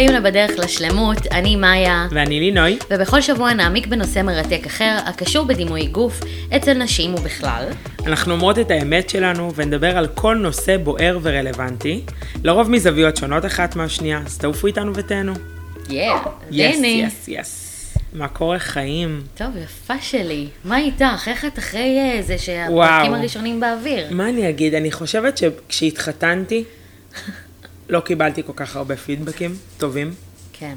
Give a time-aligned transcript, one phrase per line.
[0.00, 2.78] הבאים לבדרך לשלמות, אני מאיה, ואני לינוי.
[2.90, 6.20] ובכל שבוע נעמיק בנושא מרתק אחר, הקשור בדימוי גוף,
[6.56, 7.64] אצל נשים ובכלל.
[8.06, 12.00] אנחנו אומרות את האמת שלנו ונדבר על כל נושא בוער ורלוונטי,
[12.44, 15.32] לרוב מזוויות שונות אחת מהשנייה, אז תעופו איתנו ותהנו.
[15.88, 16.18] יאה,
[16.50, 16.80] יס.
[16.84, 17.94] יס, יס.
[18.12, 19.22] מה קורה חיים?
[19.36, 20.46] טוב, יפה שלי.
[20.64, 21.28] מה איתך?
[21.28, 23.14] איך את אחרי אה, זה שהפרקים.
[23.14, 24.06] הראשונים באוויר?
[24.10, 24.74] מה אני אגיד?
[24.74, 26.64] אני חושבת שכשהתחתנתי,
[27.90, 30.14] לא קיבלתי כל כך הרבה פידבקים טובים.
[30.52, 30.74] כן.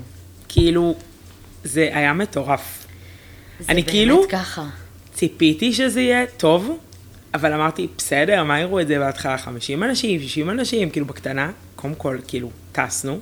[0.49, 0.95] כאילו,
[1.63, 2.85] זה היה מטורף.
[3.59, 4.65] זה אני באמת כאילו- ככה.
[5.13, 6.77] ציפיתי שזה יהיה טוב,
[7.33, 9.37] אבל אמרתי, בסדר, מה יראו את זה בהתחלה?
[9.37, 11.51] 50 אנשים, 60 אנשים, כאילו בקטנה.
[11.75, 13.19] קודם כל, כאילו, טסנו.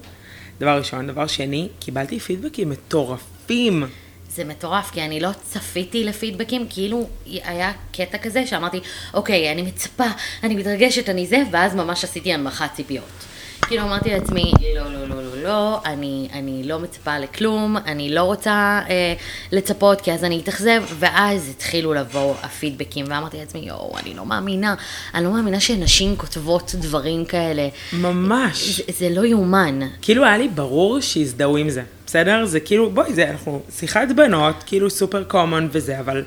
[0.59, 1.07] דבר ראשון.
[1.07, 3.83] דבר שני, קיבלתי פידבקים מטורפים.
[4.29, 8.79] זה מטורף, כי אני לא צפיתי לפידבקים, כאילו היה קטע כזה שאמרתי,
[9.13, 10.05] אוקיי, אני מצפה,
[10.43, 13.30] אני מתרגשת, אני זה, ואז ממש עשיתי הנמכת ציפיות.
[13.71, 18.23] כאילו אמרתי לעצמי, לא, לא, לא, לא, לא, אני, אני לא מצפה לכלום, אני לא
[18.23, 19.13] רוצה אה,
[19.51, 24.75] לצפות, כי אז אני אתאכזב, ואז התחילו לבוא הפידבקים, ואמרתי לעצמי, יואו, אני לא מאמינה,
[25.13, 27.67] אני לא מאמינה שנשים כותבות דברים כאלה.
[27.93, 28.77] ממש.
[28.77, 29.79] זה, זה לא יאומן.
[30.01, 32.45] כאילו היה לי ברור שיזדהו עם זה, בסדר?
[32.45, 36.23] זה כאילו, בואי, זה, אנחנו שיחת בנות, כאילו סופר קומון וזה, אבל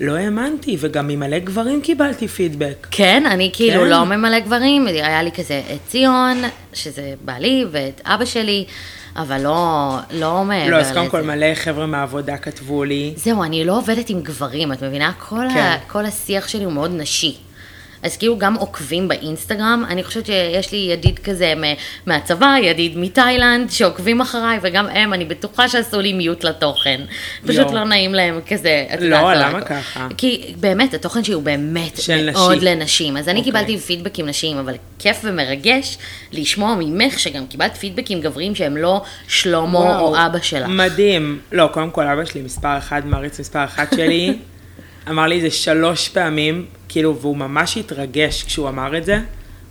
[0.00, 2.86] לא האמנתי, וגם ממלא גברים קיבלתי פידבק.
[2.90, 3.88] כן, אני כאילו כן.
[3.88, 8.64] לא ממלא גברים, היה לי כזה את ציון, שזה בעלי, ואת אבא שלי,
[9.16, 10.90] אבל לא, לא מעבר לא, לזה.
[10.90, 13.12] אז קודם כל מלא חבר'ה מהעבודה כתבו לי.
[13.16, 15.12] זהו, אני לא עובדת עם גברים, את מבינה?
[15.18, 15.58] כל, כן.
[15.58, 17.36] ה, כל השיח שלי הוא מאוד נשי.
[18.02, 21.54] אז כאילו גם עוקבים באינסטגרם, אני חושבת שיש לי ידיד כזה
[22.06, 27.00] מהצבא, ידיד מתאילנד, שעוקבים אחריי, וגם הם, אני בטוחה שעשו לי מיוט לתוכן.
[27.46, 27.74] פשוט יואו.
[27.74, 29.60] לא נעים להם כזה, את לא, יודעת, למה.
[29.60, 30.08] ככה?
[30.16, 32.00] כי באמת, התוכן שלי הוא באמת
[32.32, 32.64] מאוד נשי.
[32.64, 33.16] לנשים.
[33.16, 33.52] אז אני אוקיי.
[33.52, 35.98] קיבלתי פידבקים נשיים, אבל כיף ומרגש
[36.32, 40.68] לשמוע ממך שגם קיבלת פידבקים גבריים שהם לא שלמה וואו, או אבא שלך.
[40.68, 41.40] מדהים.
[41.52, 44.34] לא, קודם כל אבא שלי מספר אחד, מעריץ מספר אחת שלי.
[45.10, 49.18] אמר לי את זה שלוש פעמים, כאילו, והוא ממש התרגש כשהוא אמר את זה.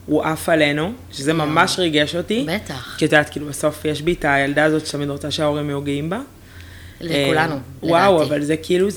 [0.05, 2.45] הוא עף עלינו, שזה ממש ריגש אותי.
[2.47, 2.95] בטח.
[2.97, 6.09] כי את יודעת, כאילו, בסוף יש בי את הילדה הזאת שתמיד רוצה שההורים יהיו גאים
[6.09, 6.19] בה.
[7.01, 8.29] לכולנו, אה, וואו, לדעתי.
[8.29, 8.87] אבל זה כאילו,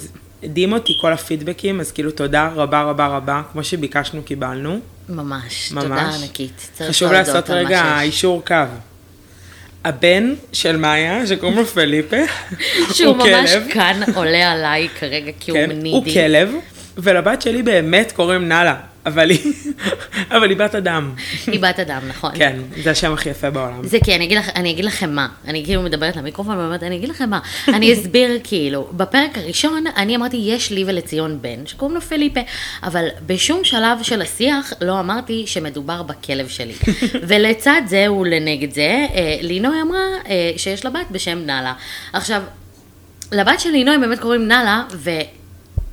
[0.43, 4.81] הדהים אותי כל הפידבקים, אז כאילו תודה רבה רבה רבה, כמו שביקשנו קיבלנו.
[5.09, 5.83] ממש, ממש.
[5.85, 6.71] תודה ענקית.
[6.89, 8.01] חשוב לעשות רגע.
[8.01, 8.55] אישור קו.
[9.85, 12.17] הבן של מאיה, שקוראים לו פליפה,
[12.93, 13.67] שהוא הוא ממש כלב.
[13.73, 15.89] כאן עולה עליי כרגע כי הוא כן, נידי.
[15.89, 16.55] הוא כלב,
[16.99, 18.75] ולבת שלי באמת קוראים נאלה,
[19.07, 19.53] אבל היא,
[20.37, 21.15] אבל היא בת אדם.
[21.47, 22.31] היא בת אדם, נכון.
[22.35, 23.87] כן, זה השם הכי יפה בעולם.
[23.87, 26.97] זה כי אני אגיד, לך, אני אגיד לכם מה, אני כאילו מדברת למיקרופון ואומרת, אני
[26.97, 31.95] אגיד לכם מה, אני אסביר כאילו, בפרק הראשון אני אמרתי, יש לי ולציון בן, שקוראים
[31.95, 32.41] לו פליפה,
[32.83, 36.75] אבל בשום שלב של השיח לא אמרתי שמדובר בכלב שלי.
[37.29, 41.75] ולצד זה ולנגד זה, אה, לינוי אמרה אה, שיש לה בת בשם נאלה.
[42.13, 42.43] עכשיו,
[43.33, 45.11] לבת של לינוי באמת קוראים נאלה, ו...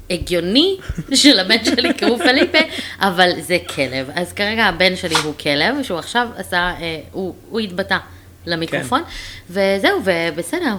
[0.10, 0.78] הגיוני
[1.14, 2.58] שלבן שלי קראו פליפה,
[3.00, 4.10] אבל זה כלב.
[4.16, 7.98] אז כרגע הבן שלי הוא כלב, שהוא עכשיו עשה, אה, הוא, הוא התבטא
[8.46, 9.02] למיקרופון,
[9.50, 10.76] וזהו, ובסדר.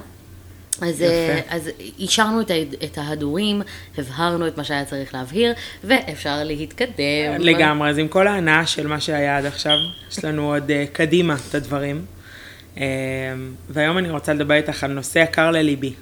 [0.82, 1.54] אז, אה, יפה.
[1.54, 2.50] אז אישרנו את,
[2.84, 3.62] את ההדורים,
[3.98, 5.52] הבהרנו את מה שהיה צריך להבהיר,
[5.84, 7.38] ואפשר להתקדם.
[7.38, 9.76] לגמרי, אז עם כל ההנאה של מה שהיה עד עכשיו,
[10.10, 12.04] יש לנו עוד uh, קדימה את הדברים.
[12.74, 12.80] Uh,
[13.68, 15.92] והיום אני רוצה לדבר איתך על נושא יקר לליבי.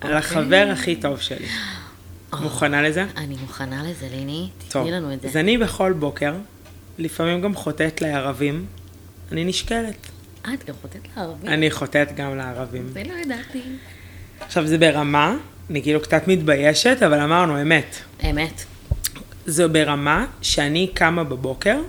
[0.00, 0.18] על אוקיי.
[0.18, 1.46] החבר הכי טוב שלי.
[2.32, 3.04] מוכנה לזה?
[3.16, 4.48] אני מוכנה לזה, ליני.
[4.68, 5.28] תתני לנו את זה.
[5.28, 6.34] אז אני בכל בוקר,
[6.98, 8.66] לפעמים גם חוטאת לערבים,
[9.32, 10.08] אני נשקלת.
[10.46, 11.50] אה, את גם חוטאת לערבים?
[11.52, 12.88] אני חוטאת גם לערבים.
[12.92, 13.62] זה לא ידעתי.
[14.40, 15.36] עכשיו זה ברמה,
[15.70, 17.96] אני כאילו קצת מתביישת, אבל אמרנו אמת.
[18.30, 18.64] אמת.
[19.46, 21.80] זה ברמה שאני קמה בבוקר,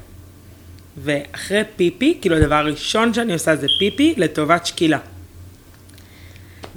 [0.98, 5.00] ואחרי פיפי, כאילו הדבר הראשון שאני עושה זה פיפי לטובת שקילה.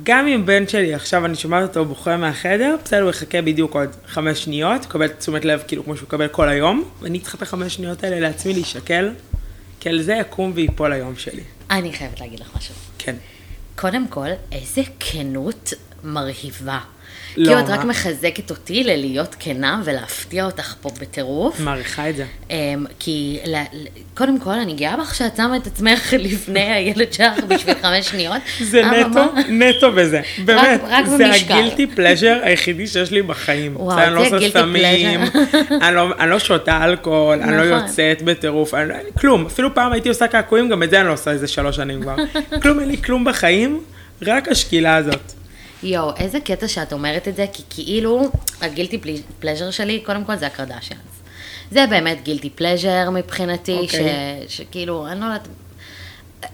[0.03, 3.91] גם אם בן שלי, עכשיו אני שומעת אותו בוכה מהחדר, בסדר, הוא יחכה בדיוק עוד
[4.07, 7.75] חמש שניות, יקבל תשומת לב כאילו כמו שהוא מקבל כל היום, ואני צריכה את החמש
[7.75, 9.10] שניות האלה לעצמי להישקל,
[9.81, 11.43] כי על זה יקום ויפול היום שלי.
[11.71, 12.75] אני חייבת להגיד לך משהו.
[12.99, 13.16] כן.
[13.77, 15.72] קודם כל, איזה כנות
[16.05, 16.78] מרהיבה.
[17.37, 17.79] לא, כאילו, את?
[17.79, 21.61] רק מחזקת אותי ללהיות כנה ולהפתיע אותך פה בטירוף.
[21.61, 22.25] מעריכה את זה.
[22.51, 23.39] אמ, כי
[24.15, 28.37] קודם כל, אני גאה בך שאת שמה את עצמך לפני הילד שלך בשביל חמש שניות.
[28.61, 30.21] זה נטו, נטו בזה.
[30.45, 31.55] באמת, רק זה במשקל.
[31.55, 33.77] הגילטי פלז'ר היחידי שיש לי בחיים.
[33.77, 35.21] וואו, בסדר, אני לא זה עושה סמים.
[35.83, 37.89] אני לא- אני לא שותה אלכוהול, אני לא נכון.
[37.89, 39.47] יוצאת בטירוף, לא- כלום.
[39.47, 42.17] אפילו פעם הייתי עושה קעקועים, גם את זה אני לא עושה איזה שלוש שנים כבר.
[42.63, 43.81] כלום, אין לי כלום בחיים,
[44.23, 45.33] רק השקילה הזאת.
[45.83, 48.31] יואו, איזה קטע שאת אומרת את זה, כי כאילו,
[48.61, 49.01] הגילטי
[49.41, 51.03] פלז'ר שלי, קודם כל זה הקרדשיאנס.
[51.71, 54.47] זה באמת גילטי פלז'ר מבחינתי, אוקיי.
[54.49, 55.49] ש, שכאילו, אני לא יודעת,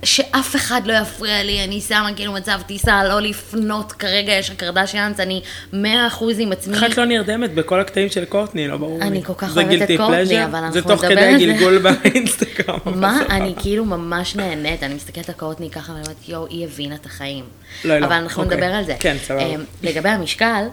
[0.03, 5.21] שאף אחד לא יפריע לי, אני שמה כאילו מצב טיסה, לא לפנות כרגע, יש הקרדשיאנס,
[5.21, 5.43] אני
[5.73, 6.77] מאה אחוז עם עצמי.
[6.87, 9.07] את לא נרדמת בכל הקטעים של קורטני, לא ברור לי.
[9.07, 10.45] אני כל כך זה אוהבת את קורטני?
[10.45, 11.47] אבל אנחנו זה תוך נדבר כדי על זה.
[11.47, 12.79] גלגול באינסטגרם.
[12.85, 13.21] מה?
[13.31, 13.55] אני.
[13.61, 17.45] כאילו ממש נהנית, אני מסתכלת על קורטני ככה ואני אומרת, יואו, היא הבינה את החיים.
[17.85, 18.57] לא, לא, אבל אנחנו אוקיי.
[18.57, 18.95] נדבר על זה.
[19.01, 19.43] כן, סבבה.
[19.43, 20.65] אמ, לגבי המשקל,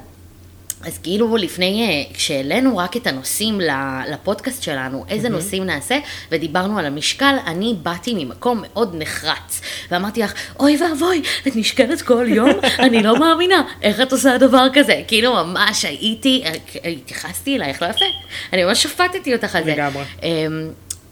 [0.81, 3.62] אז כאילו לפני, אה, כשהעלינו רק את הנושאים
[4.10, 5.98] לפודקאסט שלנו, איזה נושאים נעשה,
[6.31, 9.62] ודיברנו על המשקל, אני באתי ממקום מאוד נחרץ.
[9.92, 12.50] ואמרתי לך, אוי ואבוי, את נשקלת כל יום?
[12.86, 15.01] אני לא מאמינה, איך את עושה דבר כזה?
[15.07, 18.06] כאילו ממש הייתי, אה, התייחסתי אלייך לא יפה.
[18.54, 19.71] אני ממש שפטתי אותך על זה.
[19.71, 20.04] לגמרי.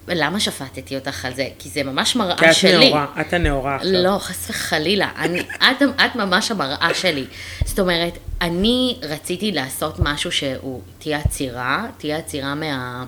[0.08, 1.48] למה שפטתי אותך על זה?
[1.60, 2.90] כי זה ממש מראה כי את שלי.
[2.90, 3.92] נאורה, את הנאורה עכשיו.
[3.92, 5.10] לא, חס וחלילה.
[5.18, 7.26] אני, את, את ממש המראה שלי.
[7.66, 13.06] זאת אומרת, אני רציתי לעשות משהו שהוא תהיה עצירה, תהיה עצירה מה...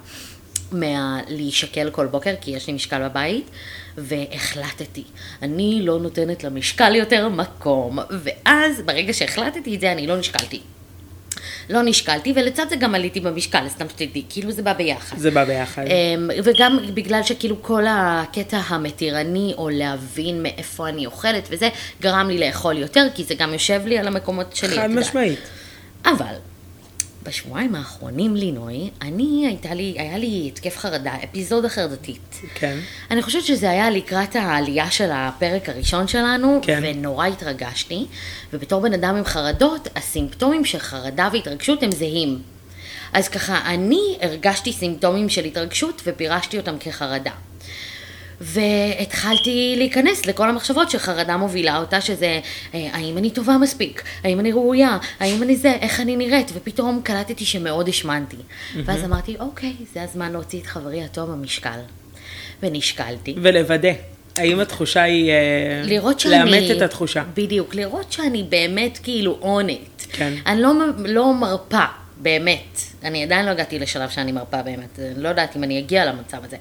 [0.71, 1.19] מה...
[1.27, 3.49] להישקל כל בוקר, כי יש לי משקל בבית,
[3.97, 5.03] והחלטתי,
[5.41, 7.99] אני לא נותנת למשקל יותר מקום.
[8.09, 10.61] ואז, ברגע שהחלטתי את זה, אני לא נשקלתי.
[11.69, 15.17] לא נשקלתי, ולצד זה גם עליתי במשקל, סתם שתדעי, כאילו זה בא ביחד.
[15.17, 15.83] זה בא ביחד.
[15.85, 21.69] אמ, וגם בגלל שכאילו כל הקטע המתירני, או להבין מאיפה אני אוכלת וזה,
[22.01, 24.75] גרם לי לאכול יותר, כי זה גם יושב לי על המקומות שלי.
[24.75, 24.89] חד.
[24.89, 25.39] משמעית.
[26.05, 26.35] אבל,
[27.25, 32.41] בשבועיים האחרונים, לינוי, אני, הייתה לי, היה לי התקף חרדה, אפיזודה חרדתית.
[32.55, 32.77] כן.
[33.11, 36.83] אני חושבת שזה היה לקראת העלייה של הפרק הראשון שלנו, כן.
[36.83, 38.05] ונורא התרגשתי,
[38.53, 42.41] ובתור בן אדם עם חרדות, הסימפטומים של חרדה והתרגשות הם זהים.
[43.13, 47.31] אז ככה, אני הרגשתי סימפטומים של התרגשות ופירשתי אותם כחרדה.
[48.41, 52.39] והתחלתי להיכנס לכל המחשבות שחרדה מובילה אותה, שזה
[52.73, 57.01] אה, האם אני טובה מספיק, האם אני ראויה, האם אני זה, איך אני נראית, ופתאום
[57.03, 58.37] קלטתי שמאוד השמנתי.
[58.85, 61.79] ואז אמרתי, אוקיי, זה הזמן להוציא את חברי הטוב במשקל.
[62.63, 63.35] ונשקלתי.
[63.41, 63.91] ולוודא.
[64.37, 65.31] האם התחושה היא...
[65.31, 66.51] אה, לראות שאני...
[66.51, 67.23] לאמת את התחושה.
[67.33, 70.07] בדיוק, לראות שאני באמת כאילו אונית.
[70.11, 70.33] כן.
[70.45, 70.73] אני לא,
[71.05, 71.85] לא מרפה,
[72.17, 72.79] באמת.
[73.03, 74.99] אני עדיין לא הגעתי לשלב שאני מרפה באמת.
[74.99, 76.57] אני לא יודעת אם אני אגיע למצב הזה.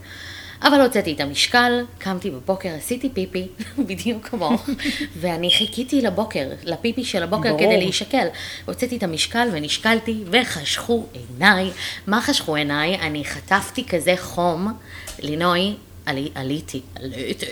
[0.64, 3.46] אבל הוצאתי את המשקל, קמתי בבוקר, עשיתי פיפי,
[3.88, 4.68] בדיוק כמוך,
[5.20, 7.58] ואני חיכיתי לבוקר, לפיפי של הבוקר ברור.
[7.58, 8.26] כדי להישקל.
[8.64, 11.70] הוצאתי את המשקל ונשקלתי, וחשכו עיניי.
[12.06, 12.94] מה חשכו עיניי?
[13.00, 14.72] אני חטפתי כזה חום,
[15.18, 15.74] לינוי,
[16.06, 17.46] עלי, עליתי, עליתי,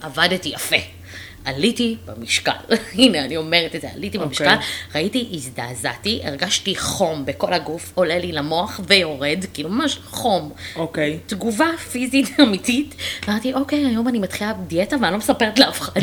[0.00, 0.99] עבדתי יפה.
[1.44, 2.52] עליתי במשקל,
[2.98, 4.28] הנה אני אומרת את זה, עליתי אוקיי.
[4.28, 4.54] במשקל,
[4.94, 10.52] ראיתי, הזדעזעתי, הרגשתי חום בכל הגוף, עולה לי למוח ויורד, כאילו ממש חום.
[10.76, 11.18] אוקיי.
[11.26, 12.94] תגובה פיזית אמיתית,
[13.26, 16.00] ואמרתי, אוקיי, היום אני מתחילה דיאטה ואני לא מספרת לאף אחד.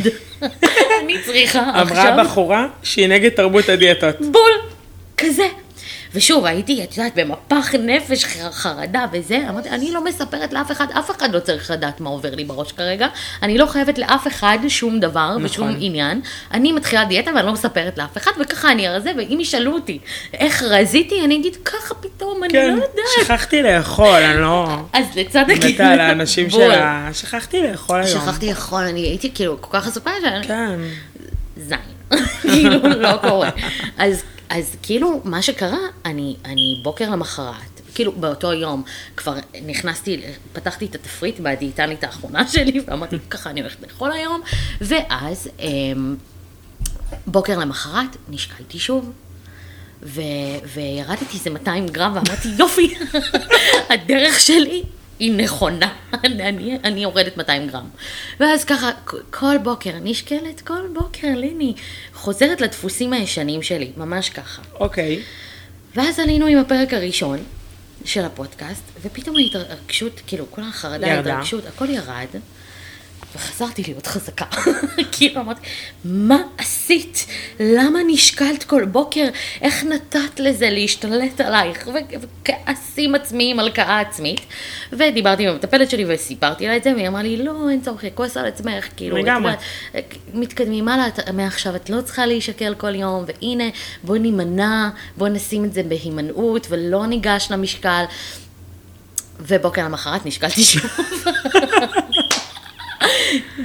[1.03, 1.97] אני צריכה עכשיו...
[1.97, 4.15] אמרה בחורה שהיא נגד תרבות הדיאטות.
[4.31, 4.51] בול,
[5.17, 5.47] כזה.
[6.13, 11.11] ושוב, הייתי, את יודעת, במפח נפש, חרדה וזה, אמרתי, אני לא מספרת לאף אחד, אף
[11.11, 13.07] אחד לא צריך לדעת מה עובר לי בראש כרגע,
[13.43, 15.45] אני לא חייבת לאף אחד שום דבר נכון.
[15.45, 16.21] ושום עניין,
[16.53, 19.99] אני מתחילה דיאטה ואני לא מספרת לאף אחד, וככה אני ארזה, ואם ישאלו אותי
[20.33, 23.25] איך רזיתי, אני אגיד, ככה פתאום, אני כן, לא יודעת.
[23.25, 24.67] שכחתי לאכול, אני לא...
[24.93, 26.61] אז לצד מתה על האנשים בול.
[26.61, 27.09] של ה...
[27.13, 28.21] שכחתי לאכול היום.
[28.21, 30.79] שכחתי לאכול, אני הייתי כאילו כל כך עסוקה, שאני- כן.
[31.57, 31.77] זין.
[32.41, 33.49] כאילו, לא קורה.
[33.97, 38.83] אז, אז כאילו, מה שקרה, אני, אני בוקר למחרת, כאילו באותו יום
[39.17, 40.21] כבר נכנסתי,
[40.53, 44.41] פתחתי את התפריט בדיאטנית האחרונה שלי, ואמרתי, ככה אני הולכת לאכול היום,
[44.81, 46.15] ואז אמ,
[47.27, 49.11] בוקר למחרת נשקלתי שוב.
[50.03, 50.21] ו-
[50.73, 52.95] וירדתי איזה 200 גרם ואמרתי, יופי,
[53.89, 54.83] הדרך שלי
[55.19, 55.93] היא נכונה,
[56.25, 57.89] אני, אני יורדת 200 גרם.
[58.39, 58.91] ואז ככה,
[59.29, 61.73] כל בוקר, נשקלת כל בוקר, ליני,
[62.13, 64.61] חוזרת לדפוסים הישנים שלי, ממש ככה.
[64.79, 65.21] אוקיי.
[65.95, 67.39] ואז עלינו עם הפרק הראשון
[68.05, 71.31] של הפודקאסט, ופתאום ההתרגשות, כאילו, כל החרדה, ירדה.
[71.31, 72.27] ההתרגשות, הכל ירד,
[73.35, 74.45] וחזרתי להיות חזקה.
[75.11, 75.61] כאילו אמרתי,
[76.05, 77.25] מה עשית?
[77.59, 79.27] למה נשקלת כל בוקר?
[79.61, 81.89] איך נתת לזה להשתלט עלייך?
[82.21, 84.41] וכעסים עצמיים, הלקאה עצמית.
[84.91, 88.37] ודיברתי עם המטפלת שלי וסיפרתי לה את זה, והיא אמרה לי, לא, אין צורך, כועס
[88.37, 89.53] על עצמך, כאילו, לגמרי.
[90.33, 93.69] מתקדמים הלאה, מעכשיו את לא צריכה להישקל כל יום, והנה,
[94.03, 98.03] בואי נימנע, בואי נשים את זה בהימנעות, ולא ניגש למשקל.
[99.39, 100.91] ובוקר למחרת נשקלתי שוב.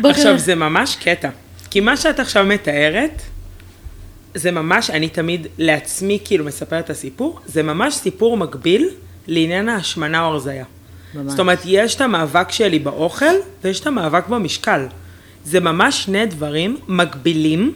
[0.04, 1.28] עכשיו, זה ממש קטע.
[1.70, 3.22] כי מה שאת עכשיו מתארת,
[4.34, 8.88] זה ממש, אני תמיד לעצמי כאילו מספרת את הסיפור, זה ממש סיפור מקביל
[9.26, 10.64] לעניין ההשמנה או הרזייה.
[11.14, 11.30] ממש.
[11.30, 14.86] זאת אומרת, יש את המאבק שלי באוכל, ויש את המאבק במשקל.
[15.44, 17.72] זה ממש שני דברים מקבילים,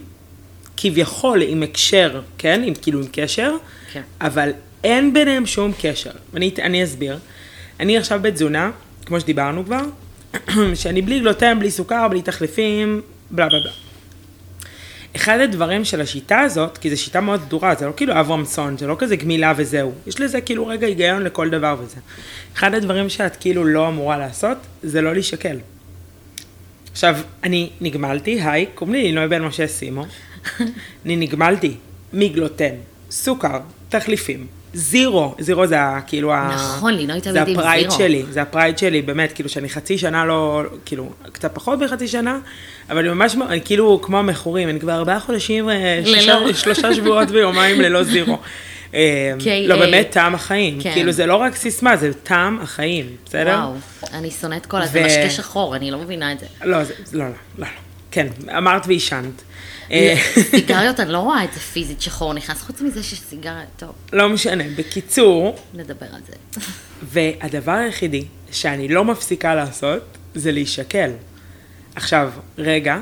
[0.77, 2.61] כביכול עם הקשר, כן?
[2.65, 3.55] עם כאילו עם קשר,
[3.91, 4.01] כן.
[4.21, 4.51] אבל
[4.83, 6.11] אין ביניהם שום קשר.
[6.35, 7.17] אני, אני אסביר.
[7.79, 8.71] אני עכשיו בתזונה,
[9.05, 9.81] כמו שדיברנו כבר,
[10.75, 13.71] שאני בלי גלוטן, בלי סוכר, בלי תחליפים, בלה בלה בלה.
[15.15, 18.87] אחד הדברים של השיטה הזאת, כי זו שיטה מאוד סדורה, זה לא כאילו אברמסון, זה
[18.87, 19.93] לא כזה גמילה וזהו.
[20.07, 21.97] יש לזה כאילו רגע היגיון לכל דבר וזה.
[22.55, 25.57] אחד הדברים שאת כאילו לא אמורה לעשות, זה לא להישקל.
[26.91, 30.05] עכשיו, אני נגמלתי, היי, קוראים לי לינוי בן משה סימו.
[31.05, 31.75] אני נגמלתי
[32.13, 32.75] מגלוטן,
[33.11, 36.51] סוכר, תחליפים, zero, zero זה ה- כאילו ה...
[36.55, 38.01] נכון, לינוי תמיד זה עם ה pride zero.
[38.01, 42.07] שלי, זה ה pride שלי, באמת, כאילו שאני חצי שנה לא, כאילו, קצת פחות מחצי
[42.07, 42.39] שנה,
[42.89, 46.53] אבל אני ממש, אני כאילו כמו המכורים, אני כבר ארבעה חודשים, אה, שלושה, ללא.
[46.53, 48.37] שלושה שבועות ויומיים ללא zero.
[48.93, 49.31] אה,
[49.65, 50.93] לא, אה, באמת טעם החיים, כן.
[50.93, 53.59] כאילו זה לא רק סיסמה, זה טעם החיים, בסדר?
[53.59, 53.73] וואו,
[54.13, 56.45] אני שונאת כל הזה, ו- משקה שחור, אני לא מבינה את זה.
[56.63, 57.65] לא, זה, לא, לא, לא, לא.
[58.11, 59.41] כן, אמרת ועישנת.
[59.91, 60.15] אה,
[60.51, 64.63] סיגריות, אני לא רואה את זה פיזית שחור נכנס, חוץ מזה שסיגריה, טוב, לא משנה.
[64.75, 66.61] בקיצור, נדבר על זה.
[67.13, 71.11] והדבר היחידי שאני לא מפסיקה לעשות, זה להישקל.
[71.95, 72.97] עכשיו, רגע,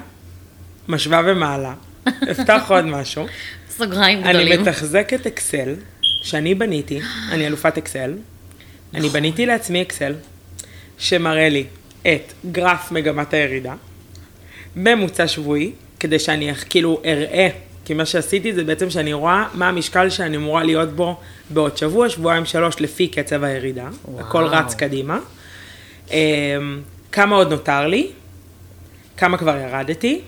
[0.88, 1.74] משווה ומעלה,
[2.32, 3.26] אפתח עוד משהו.
[3.70, 4.62] סוגריים אני גדולים.
[4.62, 7.02] מתחזקת אקסל, שאני בניתי,
[7.32, 8.14] אני אלופת אקסל.
[8.94, 10.14] אני בניתי לעצמי אקסל,
[10.98, 11.66] שמראה לי
[12.02, 13.74] את גרף מגמת הירידה,
[14.76, 15.72] ממוצע שבועי,
[16.06, 17.48] כדי שאני כאילו אראה,
[17.86, 21.18] כי מה שעשיתי זה בעצם שאני רואה מה המשקל שאני אמורה להיות בו
[21.50, 23.88] בעוד שבוע, שבועיים, שלוש, לפי קצב הירידה.
[24.06, 24.20] וואו.
[24.20, 25.20] הכל רץ קדימה.
[26.12, 26.18] אמ,
[27.12, 28.08] כמה עוד נותר לי,
[29.18, 30.22] כמה כבר ירדתי,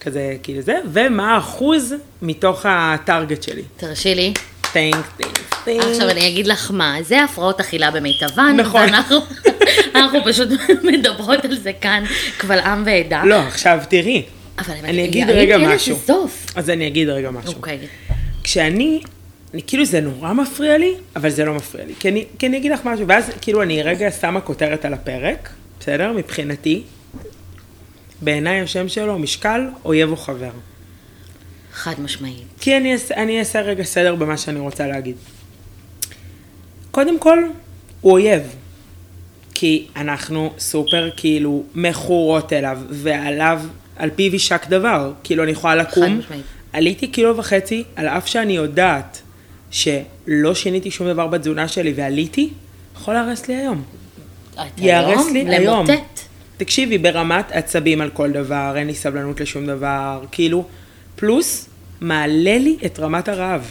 [0.00, 3.62] כזה כאילו זה, ומה האחוז מתוך הטארגט שלי.
[3.76, 4.32] תרשי לי.
[4.72, 5.82] טינק, טינק, טינק.
[5.82, 8.80] עכשיו אני אגיד לך מה, זה הפרעות אכילה במיטבן, נכון.
[8.80, 9.16] ואנחנו
[9.94, 10.48] אנחנו פשוט
[10.92, 12.04] מדברות על זה כאן
[12.36, 13.22] קבל עם ועדה.
[13.24, 14.22] לא, עכשיו תראי.
[14.58, 15.98] אבל אני אגיד רגע משהו.
[16.54, 17.52] אז אני אגיד רגע משהו.
[17.52, 17.78] אוקיי.
[18.42, 19.00] כשאני,
[19.54, 21.94] אני, כאילו זה נורא מפריע לי, אבל זה לא מפריע לי.
[22.00, 25.50] כי אני, כי אני אגיד לך משהו, ואז כאילו אני רגע שמה כותרת על הפרק,
[25.80, 26.12] בסדר?
[26.12, 26.82] מבחינתי,
[28.22, 30.50] בעיניי השם שלו, משקל, אויב או חבר.
[31.72, 32.46] חד משמעית.
[32.60, 35.16] כי אני, אני אעשה רגע סדר במה שאני רוצה להגיד.
[36.90, 37.38] קודם כל,
[38.00, 38.42] הוא אויב.
[39.54, 43.60] כי אנחנו סופר כאילו מכורות אליו, ועליו,
[43.96, 45.12] על פיו יישק דבר.
[45.24, 46.20] כאילו אני יכולה לקום.
[46.72, 49.22] עליתי קילו וחצי, על אף שאני יודעת
[49.70, 52.50] שלא שיניתי שום דבר בתזונה שלי ועליתי,
[52.96, 53.82] יכול להרוס לי היום.
[54.54, 55.86] את ייהרס לי היום.
[55.86, 56.20] למוטט.
[56.56, 60.64] תקשיבי, ברמת עצבים על כל דבר, אין לי סבלנות לשום דבר, כאילו,
[61.16, 61.68] פלוס,
[62.00, 63.70] מעלה לי את רמת הרעב.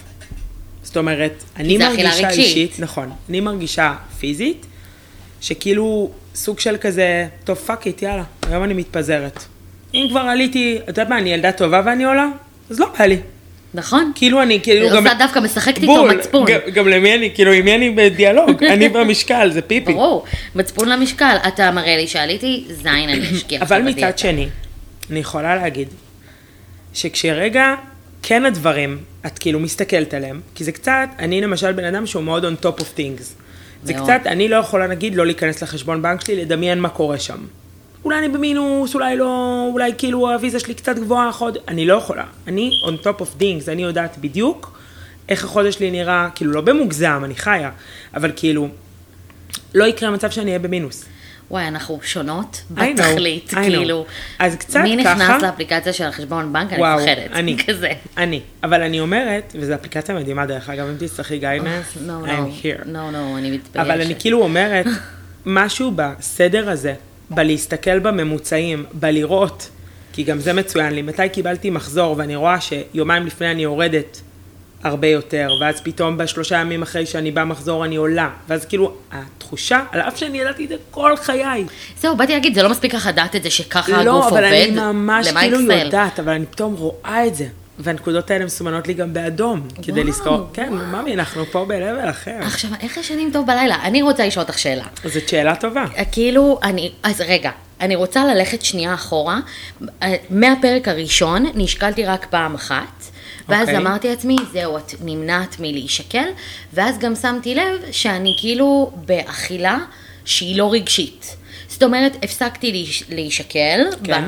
[0.83, 2.39] זאת אומרת, אני מרגישה רגשית.
[2.39, 4.65] אישית, נכון, אני מרגישה פיזית,
[5.41, 9.43] שכאילו סוג של כזה, טוב fuck it, יאללה, היום אני מתפזרת.
[9.93, 12.27] אם כבר עליתי, את יודעת מה, אני ילדה טובה ואני עולה,
[12.69, 13.17] אז לא בא לי.
[13.73, 14.11] נכון?
[14.15, 15.17] כאילו אני, כאילו עושה גם...
[15.19, 16.45] דווקא משחקת איתו מצפון.
[16.47, 18.63] גם- גם למי אני, כאילו, עם מי אני בדיאלוג?
[18.73, 19.93] אני במשקל, זה פיפי.
[19.93, 21.35] ברור, מצפון למשקל.
[21.47, 23.61] אתה מראה לי שעליתי, זין אני אשקיע.
[23.61, 24.17] אבל מצד.
[24.17, 24.47] שני,
[25.11, 25.87] אני יכולה להגיד,
[26.93, 27.75] שכשרגע
[28.23, 32.45] כן הדברים, את כאילו מסתכלת עליהם, כי זה קצת, אני למשל בן אדם שהוא מאוד
[32.45, 33.23] on top of things.
[33.83, 34.03] זה מאוד.
[34.03, 37.37] קצת, אני לא יכולה נגיד לא להיכנס לחשבון בנק שלי, לדמיין מה קורה שם.
[38.05, 41.57] אולי אני במינוס, אולי לא, אולי כאילו הוויזה שלי קצת גבוהה, חוד...
[41.67, 42.23] אני לא יכולה.
[42.47, 44.79] אני on top of things, אני יודעת בדיוק
[45.29, 47.71] איך החודש שלי נראה, כאילו לא במוגזם, אני חיה,
[48.13, 48.67] אבל כאילו,
[49.73, 51.05] לא יקרה מצב שאני אהיה במינוס.
[51.51, 53.55] וואי, אנחנו שונות בתכלית, know.
[53.55, 54.05] כאילו.
[54.39, 57.31] אז קצת מי נכנס ככה- לאפליקציה של החשבון בנק, אני וואו, מפחדת.
[57.33, 57.89] אני, כזה.
[58.17, 62.81] אני, אבל אני אומרת, וזו אפליקציה מדהימה דרך אגב, אם תצטרכי guidance, לא, I'm here.
[62.85, 63.89] לא, לא, אני מתביישת.
[63.91, 64.85] אבל אני כאילו אומרת,
[65.45, 66.93] משהו בסדר הזה,
[67.35, 69.69] בלהסתכל בממוצעים, בלראות,
[70.13, 74.21] כי גם זה מצוין לי, מתי קיבלתי מחזור ואני רואה שיומיים לפני אני יורדת
[74.83, 79.83] הרבה יותר, ואז פתאום בשלושה ימים אחרי שאני באה מחזור אני עולה, ואז כאילו התחושה,
[79.91, 81.65] על אף שאני ידעתי את זה כל חיי,
[81.97, 84.37] זהו, באתי להגיד, זה לא מספיק לך לדעת את זה שככה הגוף לא, עובד.
[84.37, 85.59] אבל אני ממש כאילו?
[85.71, 87.45] יודעת, אבל אני פתאום רואה את זה.
[87.79, 90.03] והנקודות האלה מסומנות לי גם באדום, כדי וואו.
[90.03, 92.35] לזכור, כן, ממי, אנחנו פה ב-level אחר.
[92.41, 93.75] עכשיו, איך ישנים טוב בלילה?
[93.83, 94.85] אני רוצה לשאול אותך שאלה.
[95.05, 95.85] זאת שאלה טובה.
[96.11, 97.51] כאילו, אני, אז רגע,
[97.81, 99.39] אני רוצה ללכת שנייה אחורה.
[100.29, 103.03] מהפרק הראשון נשקלתי רק פעם אחת,
[103.49, 103.77] ואז אוקיי.
[103.77, 106.25] אמרתי לעצמי, זהו, את נמנעת מלהישקל,
[106.73, 109.77] ואז גם שמתי לב שאני כאילו באכילה
[110.25, 111.35] שהיא לא רגשית.
[111.67, 114.23] זאת אומרת, הפסקתי להיש- להישקל, כן.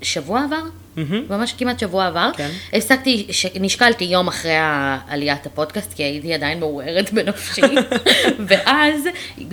[0.00, 0.62] בשבוע עבר,
[1.30, 2.50] ממש כמעט שבוע עבר, כן.
[2.72, 4.52] הפסקתי, ש- נשקלתי יום אחרי
[5.08, 7.62] עליית הפודקאסט, כי הייתי עדיין מעורערת בנפשי,
[8.48, 9.00] ואז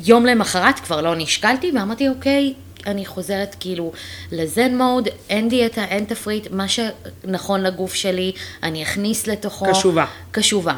[0.06, 2.54] יום למחרת כבר לא נשקלתי, ואמרתי, אוקיי,
[2.88, 3.92] אני חוזרת כאילו
[4.32, 8.32] לזן מוד, אין דיאטה, אין תפריט, מה שנכון לגוף שלי,
[8.64, 9.66] אני אכניס לתוכו.
[9.72, 10.06] קשובה.
[10.32, 10.76] קשובה.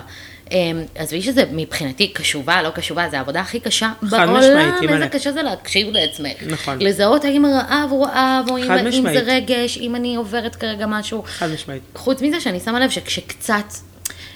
[0.51, 4.93] אמ, עזבי שזה מבחינתי קשובה, לא קשובה, זה העבודה הכי קשה משמעית, בעולם, אימא'לה.
[4.93, 6.43] איזה קשה זה להקשיב לעצמך.
[6.47, 6.77] נכון.
[6.81, 9.25] לזהות האם הרעב הוא רעב, או אם, משמעית.
[9.25, 11.23] זה רגש, אם אני עוברת כרגע משהו.
[11.25, 11.81] חד משמעית.
[11.95, 13.73] חוץ מזה שאני שמה לב שכשקצת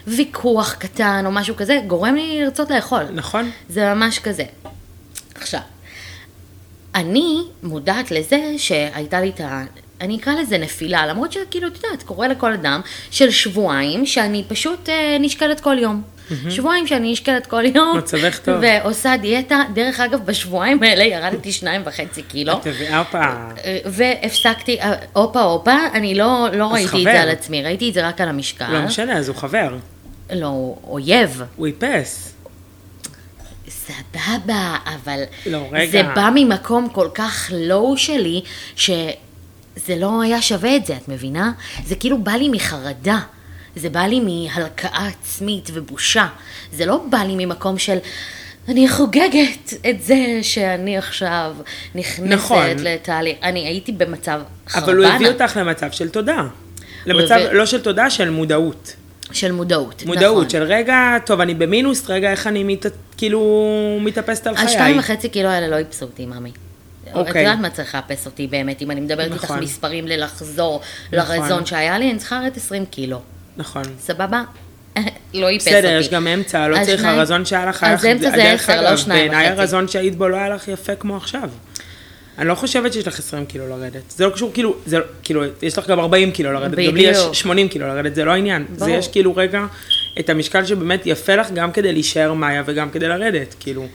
[0.08, 3.04] ויכוח קטן או משהו כזה, גורם לי לרצות לאכול.
[3.14, 3.52] נכון.
[3.70, 4.44] זה ממש כזה.
[5.36, 5.62] עכשיו,
[6.96, 9.64] אני מודעת לזה שהייתה לי את ה...
[10.01, 14.89] אני אקרא לזה נפילה, למרות שכאילו, את יודעת, קורה לכל אדם, של שבועיים שאני פשוט
[14.89, 16.01] אה, נשקלת כל יום.
[16.50, 17.98] שבועיים שאני נשקלת כל יום.
[17.98, 18.56] מצבך טוב.
[18.62, 19.63] ועושה דיאטה.
[19.74, 22.54] דרך אגב, בשבועיים האלה ירדתי שניים וחצי קילו.
[22.54, 23.24] את הופה.
[23.24, 27.04] אה, והפסקתי, אה, הופה הופה, אני לא, לא ראיתי את חבר.
[27.04, 28.74] זה על עצמי, ראיתי את זה רק על המשקל.
[28.74, 29.77] לא משנה, אז הוא חבר.
[30.32, 31.42] לא, הוא אויב.
[31.56, 32.34] הוא איפס.
[33.70, 35.92] סבבה, אבל לא, רגע.
[35.92, 38.42] זה בא ממקום כל כך לואו שלי,
[39.77, 41.51] שזה לא היה שווה את זה, את מבינה?
[41.86, 43.19] זה כאילו בא לי מחרדה.
[43.75, 46.27] זה בא לי מהלקאה עצמית ובושה.
[46.74, 47.98] זה לא בא לי ממקום של...
[48.69, 51.55] אני חוגגת את זה שאני עכשיו
[51.96, 52.65] נכנסת נכון.
[52.79, 53.38] לתהליך.
[53.43, 54.86] אני הייתי במצב חרבנה.
[54.86, 56.43] אבל הוא הביא אותך למצב של תודה.
[57.05, 58.93] למצב, הביא- לא של תודה, של מודעות.
[59.31, 60.03] של מודעות.
[60.05, 60.50] מודעות, נכון.
[60.50, 62.86] של רגע, טוב, אני במינוס, רגע, איך אני מת,
[63.17, 63.41] כאילו
[64.01, 64.65] מתאפסת על חיי.
[64.65, 66.25] השתיים וחצי קילו האלה לא איפסו אותי,
[67.14, 67.22] ממי.
[67.22, 67.42] את אוקיי.
[67.44, 69.60] יודעת מה צריך לאפס אותי באמת, אם אני מדברת איתך נכון.
[69.60, 70.82] מספרים ללחזור
[71.14, 71.36] נכון.
[71.38, 73.22] לרזון שהיה לי, אני צריכה לרדת 20 קילו.
[73.58, 73.84] נכון.
[74.00, 74.44] סבבה?
[75.34, 75.78] לא איפס אותי.
[75.78, 78.82] בסדר, יש גם אמצע, לא צריך, שניים- הרזון שהיה לך, אז אמצע זה דרך עשר,
[78.82, 79.60] לא אגב, שניים בעיניי וחצי.
[79.60, 81.50] הרזון שהיית בו לא היה לך יפה כמו עכשיו.
[82.38, 84.02] אני לא חושבת שיש לך 20 קילו לרדת.
[84.12, 87.04] זה לא קשור, כאילו, זה, לא- כאילו, יש לך גם 40 קילו לרדת, גם לי
[87.04, 87.34] יש בדיוק.
[87.34, 88.66] 80 קילו לרדת, זה לא העניין.
[88.76, 88.98] זה ברור.
[88.98, 89.66] יש כאילו רגע,
[90.20, 93.86] את המשקל שבאמת יפה לך גם כדי להישאר מאיה וגם כדי לרדת, כאילו.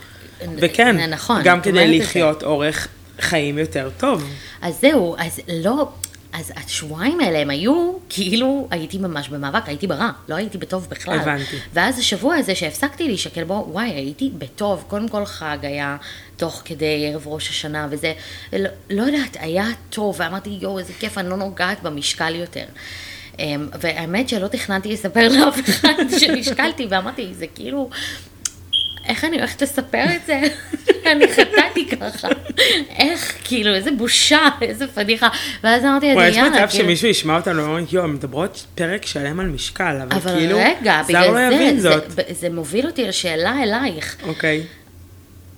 [0.59, 2.04] וכן, נכון, גם כדי את זה.
[2.04, 2.88] לחיות אורך
[3.21, 4.25] חיים יותר טוב.
[4.62, 5.88] אז זהו, אז לא,
[6.33, 11.19] אז השבועיים האלה הם היו, כאילו הייתי ממש במאבק, הייתי ברע, לא הייתי בטוב בכלל.
[11.19, 11.57] הבנתי.
[11.73, 15.97] ואז השבוע הזה שהפסקתי להישקל בו, וואי, הייתי בטוב, קודם כל חג היה
[16.37, 18.12] תוך כדי ערב ראש השנה, וזה,
[18.53, 22.64] לא, לא יודעת, היה טוב, ואמרתי, יואו, איזה כיף, אני לא נוגעת במשקל יותר.
[23.38, 27.90] אמ, והאמת שלא תכננתי לספר לאף אחד שנשקלתי, ואמרתי, זה כאילו...
[29.08, 30.40] איך אני הולכת לספר את זה?
[31.12, 32.28] אני חטאתי ככה.
[32.98, 35.28] איך, כאילו, איזה בושה, איזה פדיחה.
[35.64, 36.84] ואז אמרתי וואי, לעצמי, יש יאללה, מצב כאילו...
[36.84, 41.30] שמישהו ישמע אותנו ואומר, יואו, מדברות פרק שלם על משקל, אבל אבל כאילו, רגע, זר
[41.30, 42.10] לא יבין זה, זאת.
[42.10, 44.16] זה, זה מוביל אותי לשאלה אלייך.
[44.22, 44.62] אוקיי.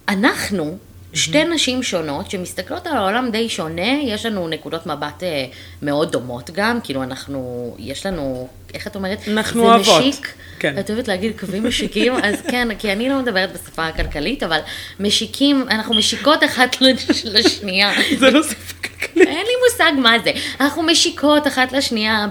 [0.09, 0.79] אנחנו,
[1.15, 5.45] שתי נשים שונות שמסתכלות על העולם די שונה, יש לנו נקודות מבט אה,
[5.83, 9.19] מאוד דומות גם, כאילו אנחנו, יש לנו, איך את אומרת?
[9.29, 10.01] אנחנו זה אוהבות.
[10.01, 10.33] משיק.
[10.59, 10.75] כן.
[10.81, 14.59] את אוהבת להגיד קווים משיקים, אז כן, כי אני לא מדברת בשפה הכלכלית, אבל
[15.01, 17.93] משיקים, אנחנו משיקות אחת לש- לשנייה.
[18.19, 19.29] זה לא שפה כלכלית.
[19.29, 20.33] אין לי מושג מה זה.
[20.61, 22.27] אנחנו משיקות אחת לשנייה,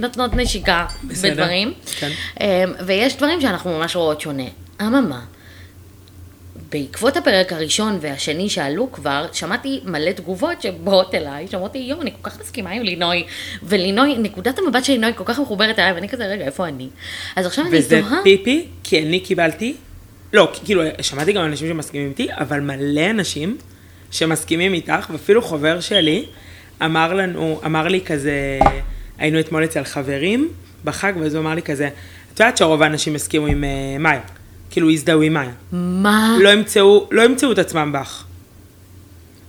[0.00, 1.72] נותנות נשיקה בדברים.
[1.98, 2.10] כן.
[2.40, 2.46] אמ,
[2.86, 4.42] ויש דברים שאנחנו ממש רואות שונה.
[4.82, 5.20] אממה,
[6.72, 12.12] בעקבות הפרק הראשון והשני שעלו כבר, שמעתי מלא תגובות שבאות אליי, שאומרות לי, יואו, אני
[12.20, 13.24] כל כך מסכימה עם לינוי,
[13.62, 16.88] ולינוי, נקודת המבט של לינוי כל כך מחוברת אליי, ואני כזה, רגע, איפה אני?
[17.36, 19.74] אז עכשיו אני וזה תוהה, פיפי, כי אני קיבלתי,
[20.32, 23.56] לא, כאילו, שמעתי גם אנשים שמסכימים איתי, אבל מלא אנשים
[24.10, 26.26] שמסכימים איתך, ואפילו חבר שלי
[26.84, 28.58] אמר לנו, אמר לי כזה,
[29.18, 30.48] היינו אתמול אצל חברים
[30.84, 31.88] בחג, ואז הוא אמר לי כזה,
[32.34, 34.20] את יודעת שרוב האנשים הסכימו עם uh, מאיה,
[34.78, 35.50] כאילו הזדהו עם מאיה.
[35.72, 36.36] מה?
[36.40, 38.24] לא ימצאו, לא ימצאו את עצמם בך.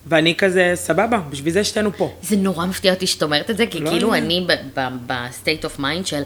[0.08, 2.14] ואני כזה, סבבה, בשביל זה שתינו פה.
[2.22, 4.14] זה נורא מפתיע אותי שאת אומרת את זה, כי לא כאילו.
[4.14, 4.48] אני
[5.08, 6.22] ב-state of mind של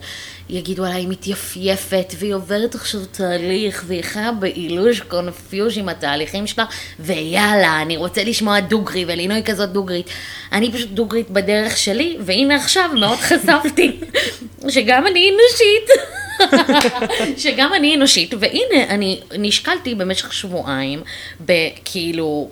[0.50, 6.66] יגידו עליי היא מתייפייפת, והיא עוברת עכשיו תהליך, והיא חיה באילוש קונפיוז' עם התהליכים שלה,
[7.00, 10.10] ויאללה, אני רוצה לשמוע דוגרי, ולינוי כזאת דוגרית.
[10.52, 14.00] אני פשוט דוגרית בדרך שלי, והנה עכשיו מאוד חשפתי
[14.74, 16.14] שגם אני אנושית.
[17.38, 21.02] שגם אני אנושית, והנה, אני נשקלתי במשך שבועיים
[21.46, 22.50] בכאילו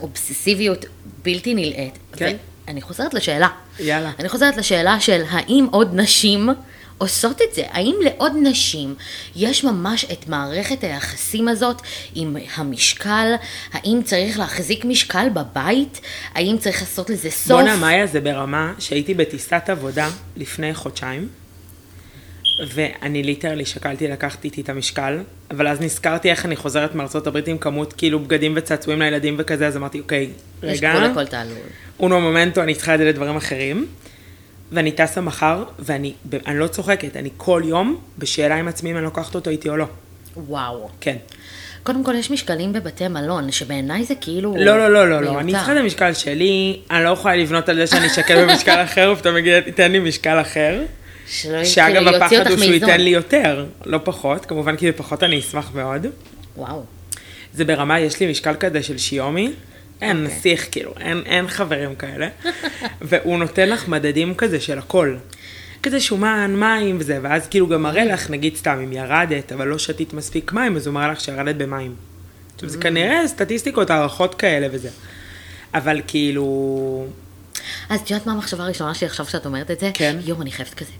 [0.00, 0.84] אובססיביות
[1.22, 1.98] בלתי נלאית.
[2.16, 2.36] כן.
[2.66, 3.48] ואני חוזרת לשאלה.
[3.80, 4.10] יאללה.
[4.18, 6.48] אני חוזרת לשאלה של האם עוד נשים
[6.98, 7.62] עושות את זה?
[7.70, 8.94] האם לעוד נשים
[9.36, 11.82] יש ממש את מערכת היחסים הזאת
[12.14, 13.34] עם המשקל?
[13.72, 16.00] האם צריך להחזיק משקל בבית?
[16.34, 17.60] האם צריך לעשות לזה סוף?
[17.60, 21.28] בואנה מאיה זה ברמה שהייתי בטיסת עבודה לפני חודשיים,
[22.58, 25.18] ואני ליטרלי שקלתי לקחת איתי את המשקל,
[25.50, 29.66] אבל אז נזכרתי איך אני חוזרת מארצות הברית עם כמות כאילו בגדים וצעצועים לילדים וכזה,
[29.66, 30.30] אז אמרתי, אוקיי,
[30.62, 31.56] יש רגע, גבול לכל תעלול.
[32.00, 33.86] אונו מומנטו, אני צריכה את זה לדברים אחרים.
[34.72, 36.12] ואני טסה מחר, ואני
[36.46, 39.76] אני לא צוחקת, אני כל יום בשאלה עם עצמי אם אני לוקחת אותו איתי או
[39.76, 39.86] לא.
[40.36, 40.88] וואו.
[41.00, 41.16] כן.
[41.82, 44.54] קודם כל, יש משקלים בבתי מלון, שבעיניי זה כאילו...
[44.58, 45.52] לא, לא, לא, לא, לא, אני.
[45.52, 49.36] צריכה את המשקל שלי, אני לא יכולה לבנות על זה שאני אשקל במשקל אחר, ופתאום
[49.36, 50.82] יגיד, תן לי משקל אחר.
[51.26, 52.72] שלא שאגב, כאילו הפחד הוא שהוא.
[52.74, 56.06] ייתן לי יותר, לא פחות, כמובן כי בפחות אני אשמח מאוד.
[56.56, 56.84] וואו.
[57.54, 59.52] זה ברמה, יש לי משקל כזה של שיומי,
[60.02, 60.36] אין אוקיי.
[60.36, 62.28] נסיך, כאילו, אין, אין חברים כאלה,
[63.02, 65.16] והוא נותן לך מדדים כזה של הכל.
[65.82, 69.78] כזה שומן, מים וזה, ואז כאילו גם מראה לך, נגיד סתם, אם ירדת, אבל לא
[69.78, 71.94] שתית מספיק מים, אז הוא מראה לך שירדת במים.
[72.54, 72.72] עכשיו, Mm.
[72.72, 74.88] זה כנראה סטטיסטיקות, הערכות כאלה וזה.
[75.74, 77.06] אבל כאילו,
[77.88, 79.90] אז את יודעת מה המחשבה הראשונה שלי עכשיו שאת אומרת את זה?
[79.94, 80.16] כן.
[80.26, 80.90] יואו, אני חייבת כזה.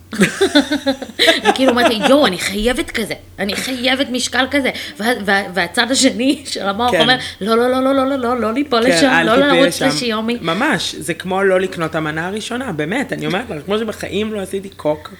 [1.45, 3.15] אני כאילו אמרתי, יואו, אני חייבת כזה.
[3.39, 4.71] אני חייבת משקל כזה.
[4.99, 7.01] וה- וה- והצד השני של המוח כן.
[7.01, 9.83] אומר, לא, לא, לא, לא, לא, לא, לא, לא ליפול כן, לשם, לא לרוץ.
[9.83, 10.39] לשיומי.
[10.41, 14.69] ממש, זה כמו לא לקנות המנה הראשונה, באמת, אני אומרת לך, כמו שבחיים לא עשיתי
[14.69, 15.15] קוק,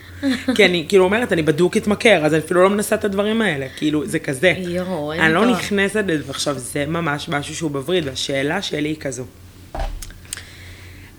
[0.55, 3.67] כי אני כאילו אומרת, אני בדוק אתמכר, אז אני אפילו לא מנסה את הדברים האלה,
[3.77, 4.55] כאילו, זה כזה.
[4.59, 5.59] יואו, אין אני לי לא כוח.
[5.59, 9.25] נכנסת לזה, ועכשיו זה ממש משהו שהוא בווריד, והשאלה שלי היא כזו.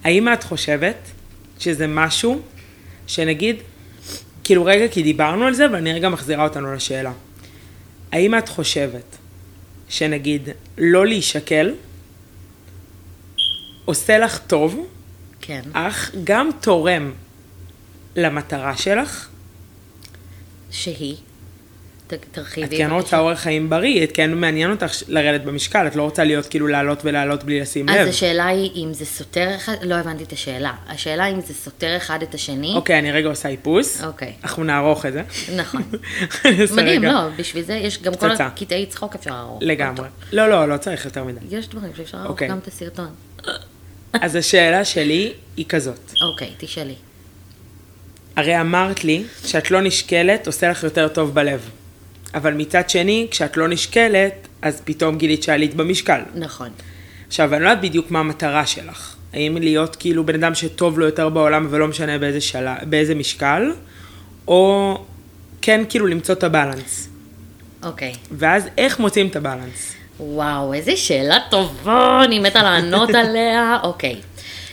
[0.05, 0.95] האם את חושבת
[1.59, 2.41] שזה משהו
[3.07, 3.55] שנגיד,
[4.43, 7.11] כאילו רגע, כי דיברנו על זה, ואני רגע מחזירה אותנו לשאלה.
[8.11, 9.17] האם את חושבת
[9.89, 11.73] שנגיד לא להישקל
[13.85, 14.87] עושה לך טוב,
[15.41, 15.61] כן.
[15.73, 17.11] אך גם תורם
[18.15, 19.29] למטרה שלך?
[20.71, 21.15] שהיא?
[22.07, 22.77] ת- את תרחיבי.
[22.77, 23.19] כן רוצה.
[23.19, 26.99] אורח חיים בריא, את כן מעניין אותך לרדת במשקל, את לא רוצה להיות כאילו לעלות
[27.03, 27.95] ולעלות בלי לשים לב.
[27.95, 30.73] אז השאלה היא אם זה סותר אחד, לא הבנתי את השאלה.
[30.87, 32.73] השאלה אם זה סותר אחד את השני.
[32.75, 34.03] אוקיי, אני רגע עושה איפוס.
[34.03, 34.33] אוקיי.
[34.43, 35.21] אנחנו נערוך את זה.
[35.55, 35.81] נכון.
[36.73, 37.11] מדהים, רגע.
[37.11, 38.45] לא, בשביל זה יש גם כל פצצה.
[38.45, 39.59] הקטעי צחוק אפשר לערוך.
[39.63, 40.07] לגמרי.
[40.31, 41.39] לא, לא, לא צריך יותר מדי.
[41.57, 42.47] יש דברים שאפשר לערוך אוקיי.
[42.47, 43.07] גם את הסרטון.
[44.21, 46.11] אז השאלה שלי היא כזאת.
[46.21, 46.95] אוקיי, תשאלי.
[48.35, 51.69] הרי אמרת לי שאת לא נשקלת עושה לך יותר טוב בלב.
[52.35, 56.21] אבל מצד שני, כשאת לא נשקלת, אז פתאום גילית שעלית במשקל.
[56.35, 56.69] נכון.
[57.27, 59.15] עכשיו, אני לא יודעת בדיוק מה המטרה שלך.
[59.33, 62.65] האם להיות כאילו בן אדם שטוב לו יותר בעולם ולא משנה באיזה, של...
[62.83, 63.73] באיזה משקל,
[64.47, 64.97] או
[65.61, 67.09] כן כאילו למצוא את הבלנס.
[67.83, 68.13] אוקיי.
[68.31, 69.93] ואז איך מוצאים את הבלנס?
[70.19, 73.77] וואו, איזה שאלה טובה, אני מתה לענות עליה.
[73.83, 74.15] אוקיי.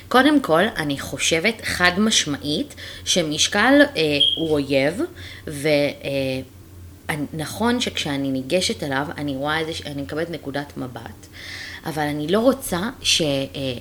[0.08, 4.02] קודם כל, אני חושבת חד משמעית שמשקל אה,
[4.36, 5.00] הוא אויב,
[7.08, 11.26] ונכון שכשאני ניגשת אליו, אני רואה איזה, אני מקבלת נקודת מבט,
[11.86, 13.22] אבל אני לא רוצה ש...
[13.22, 13.74] אה,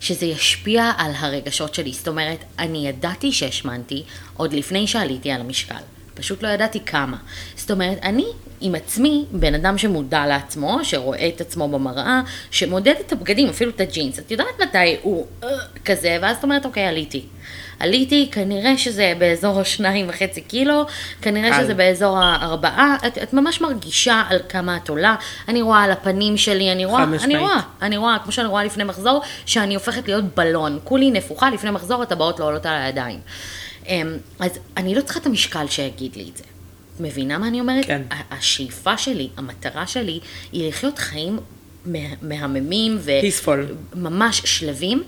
[0.00, 1.92] שזה ישפיע על הרגשות שלי.
[1.92, 4.04] זאת אומרת, אני ידעתי שהשמנתי
[4.36, 5.74] עוד לפני שעליתי על המשקל.
[6.16, 7.16] פשוט לא ידעתי כמה.
[7.56, 8.26] זאת אומרת, אני
[8.60, 13.80] עם עצמי, בן אדם שמודע לעצמו, שרואה את עצמו במראה, שמודד את הבגדים, אפילו את
[13.80, 14.18] הג'ינס.
[14.18, 15.48] את יודעת מתי הוא אה,
[15.84, 17.24] כזה, ואז את אומרת, אוקיי, עליתי.
[17.78, 20.86] עליתי, כנראה שזה באזור השניים וחצי קילו,
[21.22, 21.62] כנראה קל.
[21.62, 25.14] שזה באזור הארבעה, את, את ממש מרגישה על כמה את עולה,
[25.48, 27.36] אני רואה על הפנים שלי, אני רואה, אני.
[27.36, 30.78] רואה, אני רואה, כמו שאני רואה לפני מחזור, שאני הופכת להיות בלון.
[30.84, 33.20] כולי נפוחה, לפני מחזור הטבעות לא עולות על הידיים.
[33.88, 36.44] אמ, אז אני לא צריכה את המשקל שיגיד לי את זה.
[36.96, 37.84] את מבינה מה אני אומרת?
[37.86, 38.02] כן.
[38.30, 40.20] השאיפה שלי, המטרה שלי,
[40.52, 41.38] היא לחיות חיים
[41.86, 43.10] מה- מהממים ו...
[43.20, 43.96] Peaceful.
[43.98, 45.02] ממש שלווים,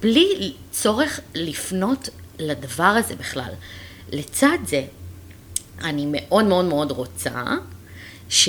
[0.00, 2.08] בלי צורך לפנות
[2.38, 3.50] לדבר הזה בכלל.
[4.12, 4.84] לצד זה,
[5.80, 7.44] אני מאוד מאוד מאוד רוצה
[8.28, 8.48] ש...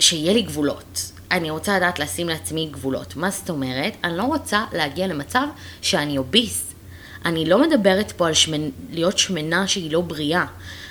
[0.00, 1.12] שיהיה לי גבולות.
[1.30, 3.16] אני רוצה לדעת לשים לעצמי גבולות.
[3.16, 3.92] מה זאת אומרת?
[4.04, 5.46] אני לא רוצה להגיע למצב
[5.82, 6.62] שאני אוביס.
[7.26, 8.70] אני לא מדברת פה על שמנ...
[8.90, 10.44] להיות שמנה שהיא לא בריאה.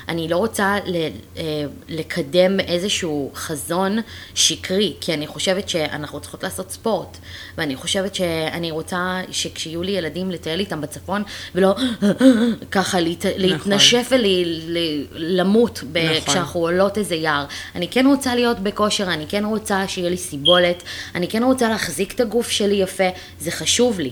[0.10, 0.96] אני לא רוצה ל...
[1.38, 1.44] אה,
[1.90, 3.98] לקדם איזשהו חזון
[4.36, 7.18] שקרי, כי אני חושבת שאנחנו צריכות לעשות ספורט,
[7.58, 11.24] ואני חושבת שאני רוצה שכשיהיו לי ילדים לטייל איתם בצפון,
[11.56, 11.76] ולא
[12.72, 13.26] ככה להת...
[13.38, 15.98] להתנשף ולמות ב...
[15.98, 16.22] נכון.
[16.34, 17.46] כשאנחנו עולות איזה יער.
[17.76, 20.84] אני כן רוצה להיות בכושר, אני כן רוצה שיהיה לי סיבולת,
[21.16, 24.12] אני כן רוצה להחזיק את הגוף שלי יפה, זה חשוב לי.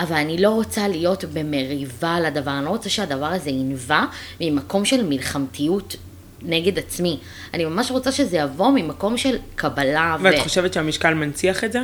[0.00, 4.04] אבל אני לא רוצה להיות במריבה על הדבר, אני לא רוצה שהדבר הזה ינבע
[4.40, 5.96] ממקום של מלחמתיות
[6.42, 7.18] נגד עצמי.
[7.54, 10.24] אני ממש רוצה שזה יבוא ממקום של קבלה ו...
[10.24, 11.78] ואת חושבת שהמשקל מנציח את זה?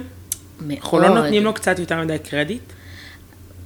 [0.60, 0.78] מאוד.
[0.78, 2.62] אנחנו לא נותנים לו קצת יותר מדי קרדיט?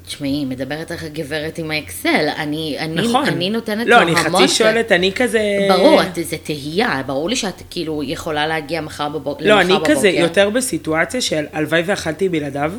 [0.06, 3.24] תשמעי, מדברת איך הגברת עם האקסל, אני, אני, נכון.
[3.26, 4.42] אני נותנת לא, לו אני המון...
[4.42, 5.40] חצי שואלת, אני כזה...
[5.68, 9.44] ברור, את- זה תהייה, ברור לי שאת כאילו יכולה להגיע מחר בבוקר.
[9.48, 12.72] לא, אני כזה יותר בסיטואציה של הלוואי ואכלתי בלעדיו.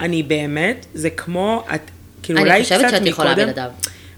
[0.00, 1.80] אני באמת, זה כמו, את,
[2.22, 3.70] כאילו אני אולי חושבת קצת שאת יכולה מקודם, בלעדיו.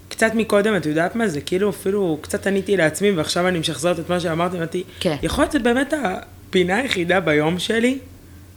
[0.09, 4.11] קצת מקודם, את יודעת מה, זה כאילו אפילו קצת עניתי לעצמי, ועכשיו אני משחזרת את
[4.11, 5.17] מה שאמרתי, אמרתי, כן.
[5.23, 7.99] יכול להיות שזה באמת הפינה היחידה ביום שלי,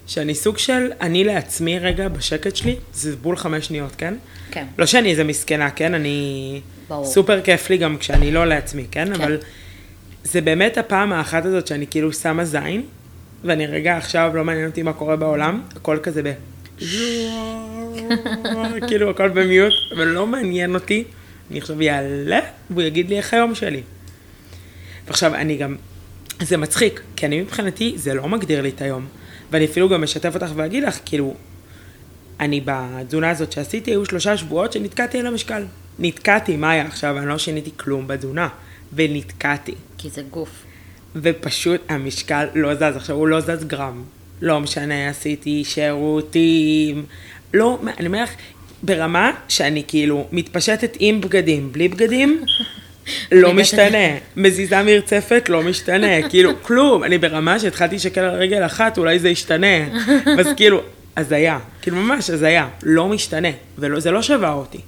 [0.07, 4.13] שאני סוג של, אני לעצמי רגע בשקט שלי, זה בול חמש שניות, כן?
[4.51, 4.65] כן.
[4.77, 5.93] לא שאני איזה מסכנה, כן?
[5.93, 6.61] אני...
[6.89, 7.05] ברור.
[7.05, 9.05] סופר כיף לי גם כשאני לא לעצמי, כן?
[9.05, 9.21] כן.
[9.21, 9.37] אבל
[10.23, 12.81] זה באמת הפעם האחת הזאת שאני כאילו שמה זין,
[13.43, 16.31] ואני רגע עכשיו לא מעניין אותי מה קורה בעולם, הכל כזה ב...
[18.87, 21.03] כאילו הכל במיוט, ולא מעניין אותי.
[21.51, 23.81] אני עכשיו יעלה, והוא יגיד לי איך היום שלי.
[25.07, 25.75] ועכשיו, אני גם,
[26.41, 29.05] זה מצחיק, כי אני מבחינתי, זה לא מגדיר לי את היום.
[29.51, 31.35] ואני אפילו גם אשתף אותך ואגיד לך, כאילו,
[32.39, 35.63] אני בתזונה הזאת שעשיתי, היו שלושה שבועות שנתקעתי על המשקל.
[35.99, 37.17] נתקעתי, מה היה עכשיו?
[37.17, 38.47] אני לא שיניתי כלום בתזונה.
[38.93, 39.75] ונתקעתי.
[39.97, 40.49] כי זה גוף.
[41.15, 42.81] ופשוט המשקל לא זז.
[42.81, 44.03] עכשיו, הוא לא זז גרם.
[44.41, 47.05] לא משנה, עשיתי שירותים.
[47.53, 48.31] לא, אני אומר לך,
[48.83, 52.41] ברמה שאני כאילו מתפשטת עם בגדים, בלי בגדים,
[53.31, 54.17] לא משתנה.
[54.35, 56.21] מזיזה מרצפת, לא משתנה.
[56.29, 57.03] כאילו, כלום.
[57.03, 59.87] אני ברמה שהתחלתי לשקל על רגל אחת, אולי זה ישתנה.
[60.39, 60.81] אז כאילו,
[61.17, 61.59] הזיה.
[61.81, 62.67] כאילו, ממש הזיה.
[62.83, 63.49] לא משתנה.
[63.77, 64.79] וזה לא שווה אותי.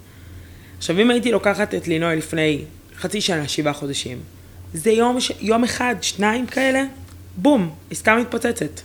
[0.77, 2.61] עכשיו, אם הייתי לוקחת את לינוי לפני
[2.99, 4.17] חצי שנה, שבעה חודשים,
[4.73, 6.83] זה יום, יום אחד, שניים כאלה,
[7.37, 8.81] בום, עסקה מתפוצצת.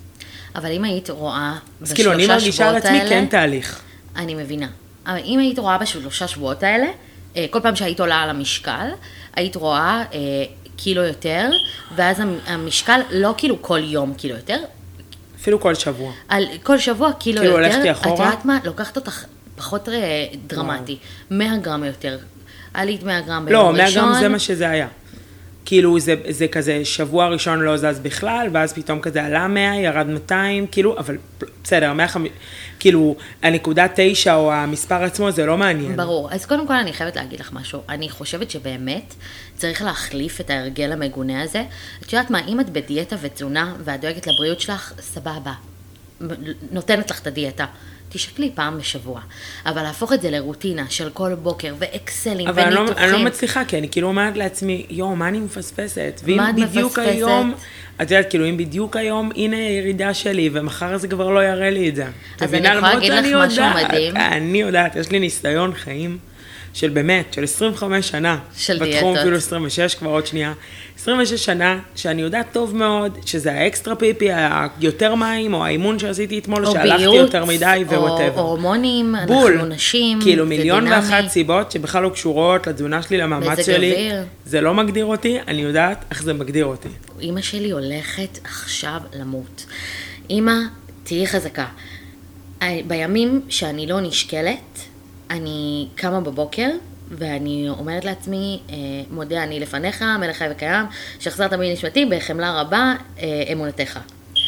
[0.55, 3.81] אבל אם היית רואה אז כאילו, אני מרגישה על עצמי כן תהליך.
[4.17, 4.67] אני מבינה.
[5.07, 6.87] אבל אם היית רואה בשלושה שבועות האלה,
[7.37, 8.89] אה, כל פעם שהיית עולה על המשקל,
[9.37, 10.19] היית רואה אה,
[10.77, 11.51] קילו יותר,
[11.97, 14.59] ואז המשקל לא כאילו כל יום קילו יותר.
[15.41, 16.13] אפילו כל שבוע.
[16.29, 17.63] על כל שבוע קילו כאילו יותר.
[17.63, 18.15] כאילו הולכתי אחורה?
[18.15, 18.59] את יודעת מה?
[18.65, 19.25] לוקחת אותך
[19.57, 20.99] פחות אה, דרמטי.
[21.31, 22.19] 100 גרם יותר.
[22.75, 24.03] עלית 100 גרם ביום לא, ראשון.
[24.03, 24.89] לא, 100 גרם זה מה שזה היה.
[25.65, 30.07] כאילו זה, זה כזה שבוע ראשון לא זז בכלל, ואז פתאום כזה עלה 100, ירד
[30.07, 31.17] 200, כאילו, אבל
[31.65, 32.33] בסדר, 150,
[32.81, 35.97] כאילו, הנקודה 9 או המספר עצמו זה לא מעניין.
[35.97, 36.33] ברור.
[36.33, 37.81] אז קודם כל אני חייבת להגיד לך משהו.
[37.89, 39.15] אני חושבת שבאמת
[39.57, 41.65] צריך להחליף את ההרגל המגונה הזה.
[42.03, 45.53] את יודעת מה, אם את בדיאטה ותזונה ואת דואגת לבריאות שלך, סבבה.
[46.71, 47.67] נותנת לך את הדיאטה.
[48.13, 49.21] תשקלי פעם בשבוע.
[49.67, 52.89] אבל להפוך את זה לרוטינה של כל בוקר, ואקסלים, אבל וניתוחים.
[52.89, 56.21] אבל אני לא מצליחה, כי אני כאילו אומרת לעצמי, יואו, מה אני מפספסת?
[56.25, 57.09] ואם מה בדיוק מפספסת?
[57.09, 57.55] היום,
[58.03, 61.89] את יודעת, כאילו, אם בדיוק היום, הנה הירידה שלי, ומחר זה כבר לא יראה לי
[61.89, 62.07] את זה.
[62.41, 62.69] אז אני?
[62.69, 64.17] יכולה להגיד לך משהו יודעת, מדהים.
[64.17, 66.19] אני יודעת, יש לי ניסיון חיים.
[66.75, 68.39] של באמת, של 25 שנה.
[68.57, 69.17] של בתחום דיאטות.
[69.17, 70.53] אפילו 26 כבר עוד שנייה.
[70.99, 76.67] 26 שנה, שאני יודעת טוב מאוד, שזה האקסטרה פיפי, היותר מים, או האימון שעשיתי אתמול,
[76.67, 78.41] או שהלכתי בריאות, יותר מדי, או whatever.
[78.41, 79.53] הורמונים, בול.
[79.53, 80.97] אנחנו נשים, כאילו זה מיליון דינמי.
[80.97, 83.93] ואחת סיבות שבכלל לא קשורות לתזונה שלי, למאמץ מזג שלי.
[83.93, 84.25] אוויר.
[84.47, 86.89] זה לא מגדיר אותי, אני יודעת איך זה מגדיר אותי.
[87.21, 89.67] אימא שלי הולכת עכשיו למות.
[90.31, 90.55] אימא,
[91.05, 91.67] תהיי חזקה.
[92.63, 94.79] אה, בימים שאני לא נשקלת,
[95.33, 96.69] אני קמה בבוקר,
[97.11, 98.75] ואני אומרת לעצמי, אה,
[99.11, 100.87] מודה אני לפניך, מלך חי וקיים,
[101.19, 103.99] שהחזרת בי נשמתי בחמלה רבה, אה, אמונתך.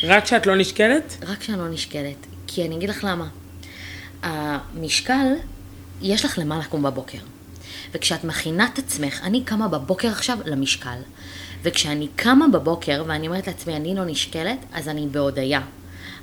[0.03, 2.27] רק כשאת לא נשקלת, רק שאני לא נשקלת.
[2.47, 3.29] כי אני אגיד לך למה.
[4.23, 5.27] המשקל,
[6.03, 7.19] יש לך למה לקום בבוקר.
[7.95, 10.99] וכשאת מכינה את עצמך, אני קמה בבוקר עכשיו למשקל.
[11.63, 15.61] וכשאני קמה בבוקר ואני אומרת לעצמי, אני לא נשקלת, אז אני בהודיה.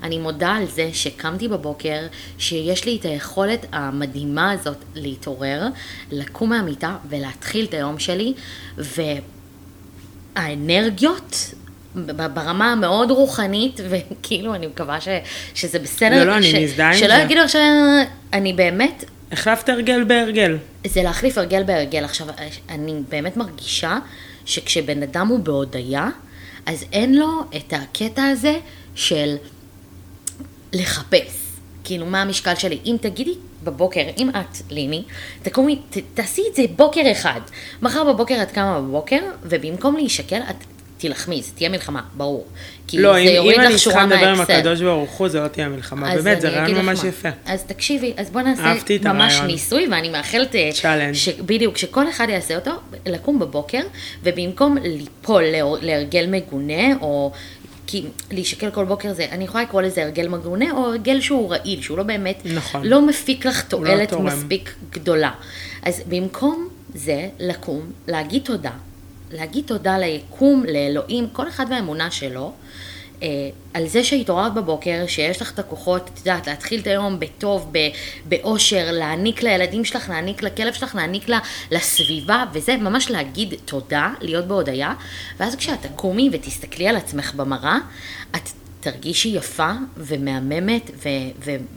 [0.04, 5.68] אני מודה על זה שקמתי בבוקר, שיש לי את היכולת המדהימה הזאת להתעורר,
[6.12, 8.34] לקום מהמיטה ולהתחיל את היום שלי,
[10.38, 11.54] והאנרגיות
[12.34, 15.08] ברמה המאוד רוחנית, וכאילו אני מקווה ש,
[15.54, 16.10] שזה בסדר.
[16.20, 17.22] לא, לא, אני ש- מזדהה עם שלא זה.
[17.22, 17.62] יגידו עכשיו,
[18.34, 20.58] אני באמת, החלפת הרגל בהרגל.
[20.88, 22.04] זה להחליף הרגל בהרגל.
[22.04, 22.28] עכשיו,
[22.70, 23.98] אני באמת מרגישה
[24.46, 26.10] שכשבן אדם הוא בהודיה,
[26.66, 28.56] אז אין לו את הקטע הזה
[28.96, 29.36] של
[30.74, 31.38] לחפש.
[31.84, 32.80] כאילו, מה המשקל שלי?
[32.86, 35.04] אם תגידי בבוקר, אם את, ליני,
[35.44, 37.42] תקומי, ת, תעשי את זה בוקר אחד.
[37.82, 40.56] מחר בבוקר את קמה בבוקר, ובמקום להישקל, את
[40.98, 42.46] תילחמי, זה תהיה מלחמה, ברור.
[42.88, 44.54] כי לא, זה אם, יוריד אם אני לך צריכה שורה לדבר עם מהאקסל.
[44.54, 46.16] הקדוש ברוך הוא, זה לא תהיה מלחמה.
[46.16, 47.10] באמת, זה אני רעיון ממש מה.
[47.10, 47.30] יפה.
[47.46, 49.48] אז תקשיבי, אז בוא נעשה ממש הרעיון.
[49.52, 50.56] ניסוי, ואני מאחלת...
[50.56, 51.14] אה, צ'אלנג'.
[51.14, 52.72] ש- בדיוק, שכל אחד יעשה אותו,
[53.06, 53.82] לקום בבוקר,
[54.24, 57.32] ובמקום ליפול להר- להרגל מגונה, או...
[57.92, 61.82] כי להישקל כל בוקר זה, אני יכולה לקרוא לזה הרגל מגונה, או הרגל שהוא רעיל,
[61.82, 62.82] שהוא לא באמת, נכון.
[62.84, 64.26] לא מפיק לך לא תועלת תורם.
[64.26, 65.32] מספיק גדולה.
[65.84, 68.72] אז במקום זה, לקום, להגיד תודה,
[69.32, 72.54] להגיד תודה ליקום, לאלוהים, כל אחד והאמונה שלו,
[73.74, 77.90] על זה שהתעוררת בבוקר, שיש לך את הכוחות, את יודעת, להתחיל את היום בטוב, ב-
[78.26, 81.40] באושר, להעניק לילדים שלך, להעניק לכלב שלך, להעניק לה,
[81.72, 84.94] לסביבה, וזה ממש להגיד תודה, להיות בהודיה,
[85.40, 87.78] ואז כשאת תקומי ותסתכלי על עצמך במראה,
[88.36, 88.50] את
[88.82, 91.10] תרגישי יפה ומהממת ו-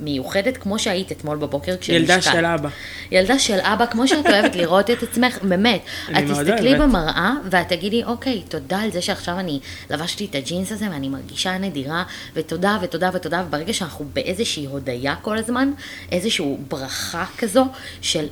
[0.01, 1.97] ומיוחדת כמו שהיית אתמול בבוקר כשנשקעת.
[2.01, 2.69] ילדה של אבא.
[3.11, 5.81] ילדה של אבא, כמו שאת אוהבת לראות את עצמך, באמת.
[6.11, 6.75] את תסתכלי.
[6.75, 11.59] במראה ואת תגידי, אוקיי, תודה על זה שעכשיו אני לבשתי את הג'ינס הזה ואני מרגישה
[11.59, 15.73] נדירה, ותודה ותודה ותודה, וברגע שאנחנו באיזושהי הודיה כל הזמן,
[16.13, 17.67] איזושהי ברכה כזו
[18.01, 18.27] של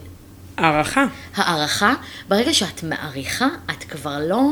[0.57, 1.05] הערכה.
[1.35, 1.95] הערכה,
[2.29, 4.43] ברגע שאת מעריכה, את כבר לא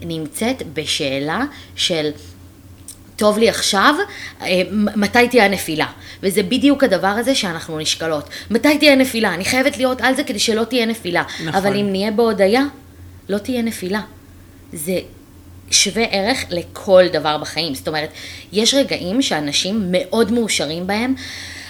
[0.00, 1.44] נמצאת בשאלה
[1.76, 2.10] של
[3.16, 3.94] טוב לי עכשיו,
[4.42, 5.86] אה, מתי תהיה הנפילה?
[6.22, 8.28] וזה בדיוק הדבר הזה שאנחנו נשקלות.
[8.50, 9.34] מתי תהיה נפילה?
[9.34, 11.22] אני חייבת להיות על זה כדי שלא תהיה נפילה.
[11.22, 11.54] נכון.
[11.54, 12.62] אבל אם נהיה בהודיה,
[13.28, 14.00] לא תהיה נפילה.
[14.72, 14.98] זה
[15.70, 17.74] שווה ערך לכל דבר בחיים.
[17.74, 18.10] זאת אומרת,
[18.52, 21.14] יש רגעים שאנשים מאוד מאושרים בהם.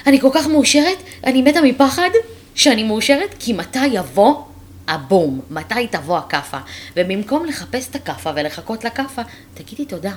[0.07, 2.11] אני כל כך מאושרת, אני מתה מפחד
[2.55, 4.43] שאני מאושרת, כי מתי יבוא
[4.89, 5.41] הבום?
[5.51, 6.59] מתי תבוא הכאפה?
[6.97, 9.23] ובמקום לחפש את הכאפה ולחכות לכאפה,
[9.55, 10.13] תגידי תודה.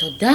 [0.00, 0.32] תודה.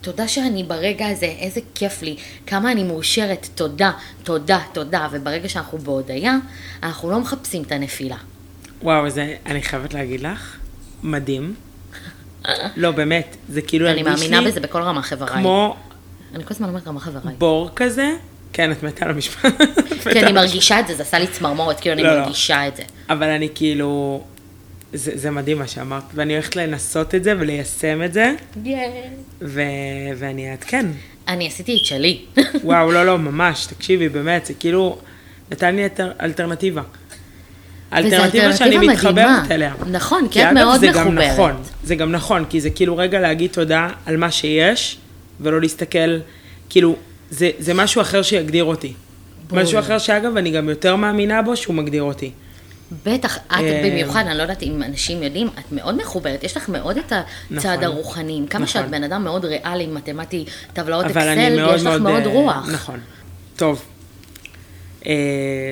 [0.00, 5.08] תודה שאני ברגע הזה, איזה כיף לי, כמה אני מאושרת, תודה, תודה, תודה.
[5.12, 6.36] וברגע שאנחנו בהודיה,
[6.82, 8.16] אנחנו לא מחפשים את הנפילה.
[8.82, 10.56] וואו, זה, אני חייבת להגיד לך,
[11.02, 11.54] מדהים.
[12.76, 15.40] לא, באמת, זה כאילו אני הרגיש מאמינה לי בזה בכל רמה חבריי.
[15.42, 15.76] כמו
[16.34, 17.34] אני כל הזמן אומרת רמה חבריי.
[17.38, 18.12] בור כזה.
[18.52, 19.54] כן, את מתה על המשפט.
[20.12, 22.20] כי אני מרגישה את זה, זה עשה לי צמרמורת, כאילו אני לא, לא.
[22.20, 22.82] מרגישה את זה.
[23.10, 24.24] אבל אני כאילו,
[24.92, 28.32] זה, זה מדהים מה שאמרת, ואני הולכת לנסות את זה וליישם את זה,
[29.42, 29.62] ו,
[30.16, 30.86] ואני אעדכן.
[31.28, 32.20] אני עשיתי את שלי.
[32.64, 34.98] וואו, לא, לא, ממש, תקשיבי, באמת, זה כאילו,
[35.50, 36.82] נתן לי אלטר, אלטרנטיבה.
[37.92, 39.54] אלטרנטיבה שאני אלטרנטיבה מתחברת מדהימה.
[39.54, 39.74] אליה.
[39.90, 41.32] נכון, כי את מאוד זה גם מחוברת.
[41.32, 41.52] נכון,
[41.84, 44.98] זה גם נכון, כי זה כאילו רגע להגיד תודה על מה שיש,
[45.40, 46.18] ולא להסתכל,
[46.68, 46.96] כאילו,
[47.30, 48.92] זה, זה משהו אחר שיגדיר אותי.
[49.48, 49.62] בול.
[49.62, 52.30] משהו אחר שאגב, אני גם יותר מאמינה בו שהוא מגדיר אותי.
[53.06, 56.68] בטח, את אה, במיוחד, אני לא יודעת אם אנשים יודעים, את מאוד מחוברת, יש לך
[56.68, 57.84] מאוד את הצד נכון.
[57.84, 58.82] הרוחני, כמה נכון.
[58.82, 62.22] שאת בן אדם מאוד ריאלי, מתמטי, טבלאות אני אקסל, מאוד יש לך מאוד...
[62.22, 62.68] אה, רוח.
[62.72, 63.00] נכון.
[63.56, 63.82] טוב.
[65.06, 65.12] אה,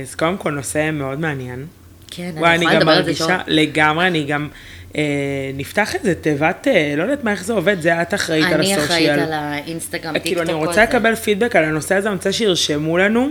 [0.02, 1.66] אז קודם כל, נושא מאוד מעניין.
[2.10, 3.40] כן, וואי, אני אני יכולה גם לדבר על זה מרגישה, שעות.
[3.46, 4.48] לגמרי, אני גם...
[4.96, 8.54] אה, נפתח איזה תיבת, אה, לא יודעת מה, איך זה עובד, זה את אחראית על
[8.54, 8.84] אני הסושיאל.
[8.84, 10.82] אחראית על האינסטגרם, טיקטוק, כאילו, אני רוצה זה.
[10.82, 13.28] לקבל פידבק על הנושא הזה, אני רוצה שירשמו לנו,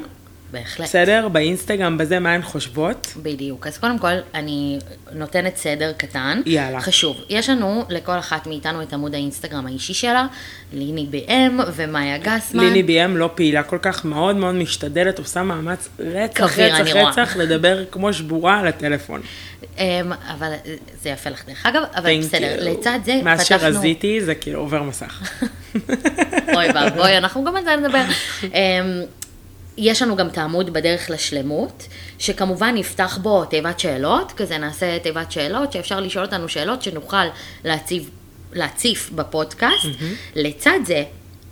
[0.56, 0.88] בהחלט.
[0.88, 1.28] בסדר?
[1.28, 3.14] באינסטגרם, בזה, מה הן חושבות.
[3.18, 3.68] בדיוק.
[3.68, 4.80] אז קודם כל, אני
[5.12, 6.42] נותנת סדר קטן.
[6.46, 6.80] יאללה.
[6.82, 7.18] חשוב.
[7.30, 10.28] יש לנו, לכל אחת מאיתנו, את עמוד האינסטגרם האישי שלה,
[10.74, 12.64] ליני בי.אם ומאיה גסמן.
[12.64, 17.10] ליני בי.אם לא פעילה כל כך, מאוד מאוד משתדלת, עושה מאמץ רצח, כביר, רצח, רואה.
[17.10, 19.22] רצח, לדבר כמו שבורה על הטלפון.
[19.78, 20.52] אמ, אבל
[21.02, 22.62] זה יפה לך דרך אגב, אבל Thank בסדר, you.
[22.62, 23.60] לצד זה מאז פתחנו...
[23.60, 25.40] שרזיתי, זה כאילו עובר מסך.
[26.56, 28.04] אוי ואבוי, אנחנו גם על זה נדבר.
[29.78, 31.88] אמ, יש לנו גם את העמוד בדרך לשלמות,
[32.20, 37.26] שכמובן נפתח בו תיבת שאלות, כזה נעשה תיבת שאלות, שאפשר לשאול אותנו שאלות שנוכל
[37.64, 38.10] להציב,
[38.54, 39.86] להציף בפודקאסט.
[40.36, 41.04] לצד זה,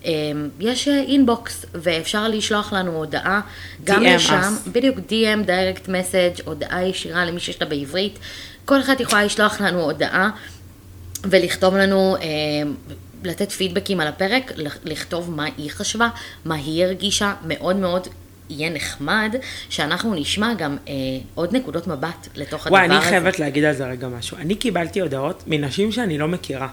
[0.06, 3.42] אמ, יש אינבוקס, ואפשר לשלוח לנו הודעה
[3.84, 4.70] גם DM לשם, us.
[4.70, 8.20] בדיוק DM, direct message, הודעה ישירה למי שיש לה בעברית.
[8.66, 10.30] כל אחת יכולה לשלוח לנו הודעה
[11.24, 12.22] ולכתוב לנו, אה,
[13.26, 16.10] לתת פידבקים על הפרק, לכ- לכתוב מה היא חשבה,
[16.46, 18.08] מה היא הרגישה, מאוד מאוד
[18.50, 19.36] יהיה נחמד,
[19.70, 20.94] שאנחנו נשמע גם אה,
[21.36, 22.98] עוד נקודות מבט לתוך הדבר וואי, הזה.
[22.98, 24.38] אני חייבת להגיד על זה רגע משהו.
[24.38, 26.68] אני קיבלתי הודעות מנשים שאני לא מכירה.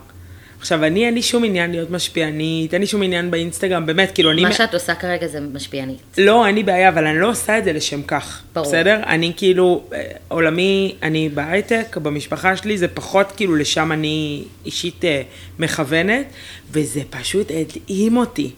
[0.60, 4.30] עכשיו, אני, אין לי שום עניין להיות משפיענית, אין לי שום עניין באינסטגרם, באמת, כאילו,
[4.30, 4.42] אני...
[4.42, 5.98] מה שאת עושה כרגע זה משפיענית.
[6.18, 8.42] לא, אין לי בעיה, אבל אני לא עושה את זה לשם כך.
[8.54, 8.66] ברור.
[8.66, 9.00] בסדר?
[9.06, 15.22] אני כאילו, אה, עולמי, אני בהייטק, במשפחה שלי, זה פחות כאילו לשם אני אישית אה,
[15.58, 16.26] מכוונת,
[16.70, 18.50] וזה פשוט הדהים אותי.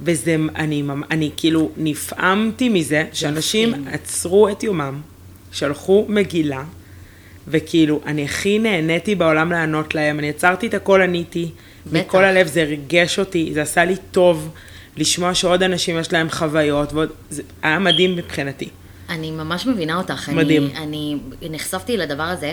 [0.00, 3.84] וזה, אני, אני כאילו נפעמתי מזה שאנשים.
[3.92, 5.00] עצרו את יומם,
[5.52, 6.62] שלחו מגילה,
[7.50, 11.50] וכאילו, אני הכי נהניתי בעולם לענות להם, אני עצרתי את הכל, עניתי,
[11.86, 11.96] בטח.
[12.06, 14.50] מכל הלב, זה ריגש אותי, זה עשה לי טוב
[14.96, 18.68] לשמוע שעוד אנשים יש להם חוויות, ועוד, זה היה מדהים מבחינתי.
[19.08, 20.28] אני ממש מבינה אותך.
[20.28, 20.70] מדהים.
[20.76, 22.52] אני, אני נחשפתי לדבר הזה.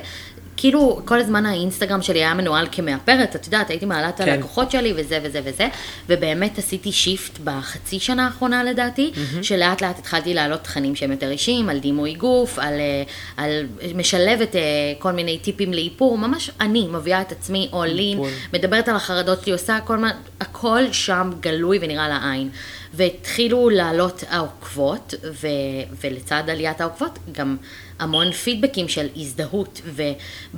[0.58, 4.30] כאילו, כל הזמן האינסטגרם שלי היה מנוהל כמאפרת, את יודעת, הייתי מעלה את כן.
[4.30, 5.68] הלקוחות שלי וזה וזה וזה,
[6.10, 11.70] ובאמת עשיתי שיפט בחצי שנה האחרונה לדעתי, שלאט לאט התחלתי להעלות תכנים שהם יותר אישיים,
[11.70, 13.04] על דימוי גוף, על, אה,
[13.38, 13.66] על
[13.96, 14.62] משלבת אה,
[15.00, 18.30] כל מיני טיפים לאיפור, ממש אני מביאה את עצמי בול.
[18.54, 22.50] מדברת על החרדות שלי, עושה כל מה, הכל שם גלוי ונראה לעין.
[22.94, 25.48] והתחילו לעלות העוקבות, ו,
[26.04, 27.58] ולצד עליית העוקבות גם
[28.00, 29.82] המון פידבקים של הזדהות,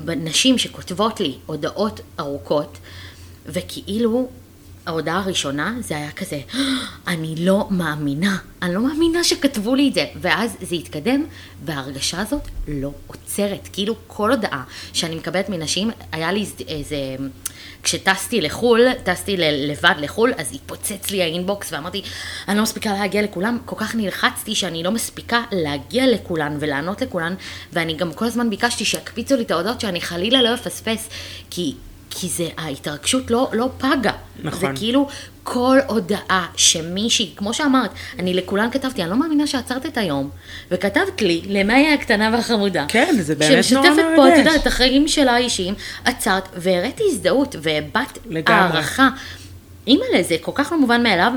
[0.05, 2.77] ונשים שכותבות לי הודעות ארוכות,
[3.45, 4.29] וכאילו
[4.85, 6.39] ההודעה הראשונה זה היה כזה,
[7.07, 11.25] אני לא מאמינה, אני לא מאמינה שכתבו לי את זה, ואז זה התקדם,
[11.65, 16.97] וההרגשה הזאת לא עוצרת, כאילו כל הודעה שאני מקבלת מנשים, היה לי איזה,
[17.83, 22.01] כשטסתי לחו"ל, טסתי ל- לבד לחו"ל, אז התפוצץ לי האינבוקס ואמרתי,
[22.47, 27.35] אני לא מספיקה להגיע לכולם, כל כך נלחצתי שאני לא מספיקה להגיע לכולן ולענות לכולן,
[27.73, 31.09] ואני גם כל הזמן ביקשתי שיקפיצו לי את ההודעות שאני חלילה לא אפספס,
[31.49, 31.73] כי...
[32.09, 34.11] כי זה, ההתרגשות לא, לא פגה.
[34.43, 34.59] נכון.
[34.59, 35.07] זה כאילו
[35.43, 37.89] כל הודעה שמישהי, כמו שאמרת,
[38.19, 40.29] אני לכולן כתבתי, אני לא מאמינה שעצרת את היום,
[40.71, 42.85] וכתבת לי, למאיה הקטנה והחמודה.
[42.87, 44.37] כן, זה באמת נורא שמשתפת פה, את מרגש.
[44.37, 45.73] יודעת, את החיים שלה האישיים,
[46.05, 48.17] עצרת והראיתי הזדהות והבעת.
[48.47, 49.09] הערכה.
[49.87, 51.31] אימא'לה, זה כל כך לא מובן מאליו.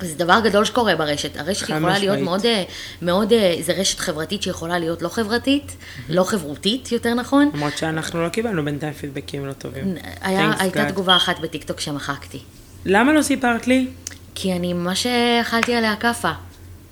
[0.00, 1.36] זה דבר גדול שקורה ברשת.
[1.36, 2.24] הרשת יכולה להיות משמעית.
[2.24, 2.62] מאוד, אה,
[3.02, 5.76] מאוד, אה, זה רשת חברתית שיכולה להיות לא חברתית,
[6.08, 7.50] לא חברותית, יותר נכון.
[7.54, 9.94] למרות שאנחנו לא קיבלנו בינתיים פידבקים לא טובים.
[10.20, 10.90] היה, הייתה God.
[10.90, 12.38] תגובה אחת בטיקטוק שמחקתי.
[12.84, 13.88] למה לא סיפרת לי?
[14.34, 16.32] כי אני ממש אה, אכלתי עליה כאפה.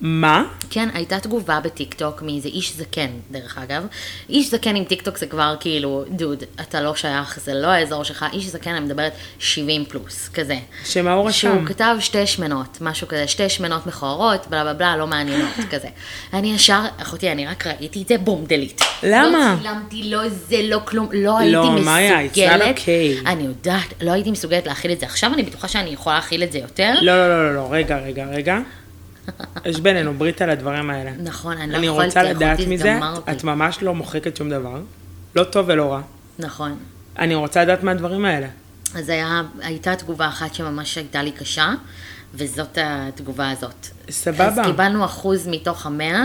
[0.01, 0.45] מה?
[0.71, 3.87] כן, הייתה תגובה בטיקטוק מאיזה איש זקן, דרך אגב.
[4.29, 8.27] איש זקן עם טיקטוק זה כבר כאילו, דוד, אתה לא שייך, זה לא האזור שלך.
[8.33, 10.57] איש זקן, אני מדברת 70 פלוס, כזה.
[10.85, 11.49] שמה הוא רשם?
[11.49, 15.89] שהוא כתב שתי שמנות, משהו כזה, שתי שמנות מכוערות, בלה בלה בלה, לא מעניינות, כזה.
[16.33, 18.81] אני ישר, אחותי, אני רק ראיתי את זה, בום, דלית.
[19.03, 19.57] למה?
[19.57, 22.77] לא צילמתי, לא זה, לא כלום, לא הייתי מאיה, it's not מסוגלת.
[22.79, 23.29] okay.
[23.29, 25.07] אני יודעת, לא הייתי מסוגלת להכיל את זה.
[25.07, 26.95] עכשיו אני בטוחה שאני יכולה להכיל את זה יותר.
[27.01, 28.59] לא, לא, לא, לא, לא, רגע, רגע, רגע.
[29.65, 31.11] יש בינינו ברית על הדברים האלה.
[31.23, 32.99] נכון, אני לא אני יכולתי, רוצה לדעת מזה.
[33.31, 34.81] את ממש לא מוחקת שום דבר.
[35.37, 36.01] לא טוב ולא רע.
[36.39, 36.77] נכון.
[37.19, 38.47] אני רוצה לדעת מה הדברים האלה.
[38.95, 41.75] אז היה, הייתה תגובה אחת שממש הייתה לי קשה,
[42.35, 43.87] וזאת התגובה הזאת.
[44.11, 44.47] סבבה.
[44.47, 46.25] אז קיבלנו אחוז מתוך המאה,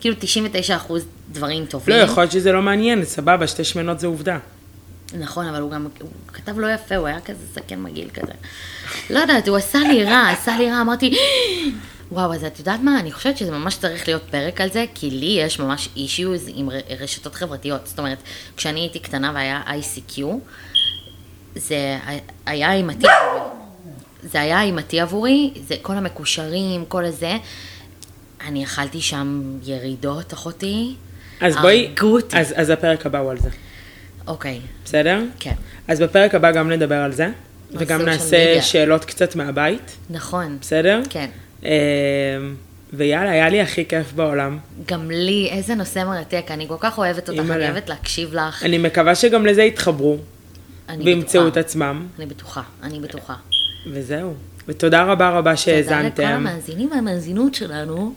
[0.00, 1.96] כאילו 99 אחוז דברים טובים.
[1.96, 4.38] לא, יכול להיות שזה לא מעניין, סבבה, שתי שמנות זה עובדה.
[5.18, 8.32] נכון, אבל הוא גם, הוא כתב לא יפה, הוא היה כזה זקן מגעיל כזה.
[9.10, 11.16] לא יודעת, הוא עשה לי רע, עשה לי רע, אמרתי,
[12.12, 15.10] וואו, אז את יודעת מה, אני חושבת שזה ממש צריך להיות פרק על זה, כי
[15.10, 16.68] לי יש ממש אישיוז עם
[17.00, 17.86] רשתות חברתיות.
[17.86, 18.18] זאת אומרת,
[18.56, 20.22] כשאני הייתי קטנה והיה ICQ,
[21.54, 21.98] זה
[22.46, 23.50] היה אימתי עבורי.
[24.22, 27.36] זה היה אימתי עבורי, זה כל המקושרים, כל הזה.
[28.46, 30.94] אני אכלתי שם ירידות, אחותי.
[31.40, 31.94] אז בואי.
[32.32, 33.48] אז, אז הפרק הבא הוא על זה,
[34.26, 35.22] אוקיי, בסדר?
[35.38, 35.54] כן.
[35.88, 37.28] אז בפרק הבא גם נדבר על זה,
[37.72, 38.62] וגם נעשה.
[38.62, 40.58] שאלות קצת מהבית, נכון.
[40.60, 41.00] בסדר?
[41.10, 41.30] כן.
[41.64, 41.68] אמ,
[42.92, 44.58] ויאללה, היה לי הכי כיף בעולם.
[44.88, 47.50] גם לי, איזה נושא מרתק, אני כל כך אוהבת אותך.
[47.50, 48.62] אני אוהבת להקשיב לך.
[48.62, 50.18] אני מקווה שגם לזה יתחברו,
[51.04, 51.56] וימצאו את.
[51.56, 53.34] עצמם, אני בטוחה, אני בטוחה.
[53.86, 54.34] וזהו.
[54.68, 56.24] ותודה רבה רבה תודה לכל שהאזנתם.
[56.24, 58.14] המאזינים והמאזינות שלנו,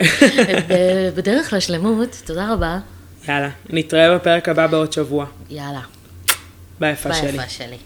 [1.15, 2.79] בדרך לשלמות, תודה רבה.
[3.27, 5.25] יאללה, נתראה בפרק הבא בעוד שבוע.
[5.49, 5.81] יאללה,
[6.79, 7.31] ביפה שלי.
[7.31, 7.77] ביפה שלי.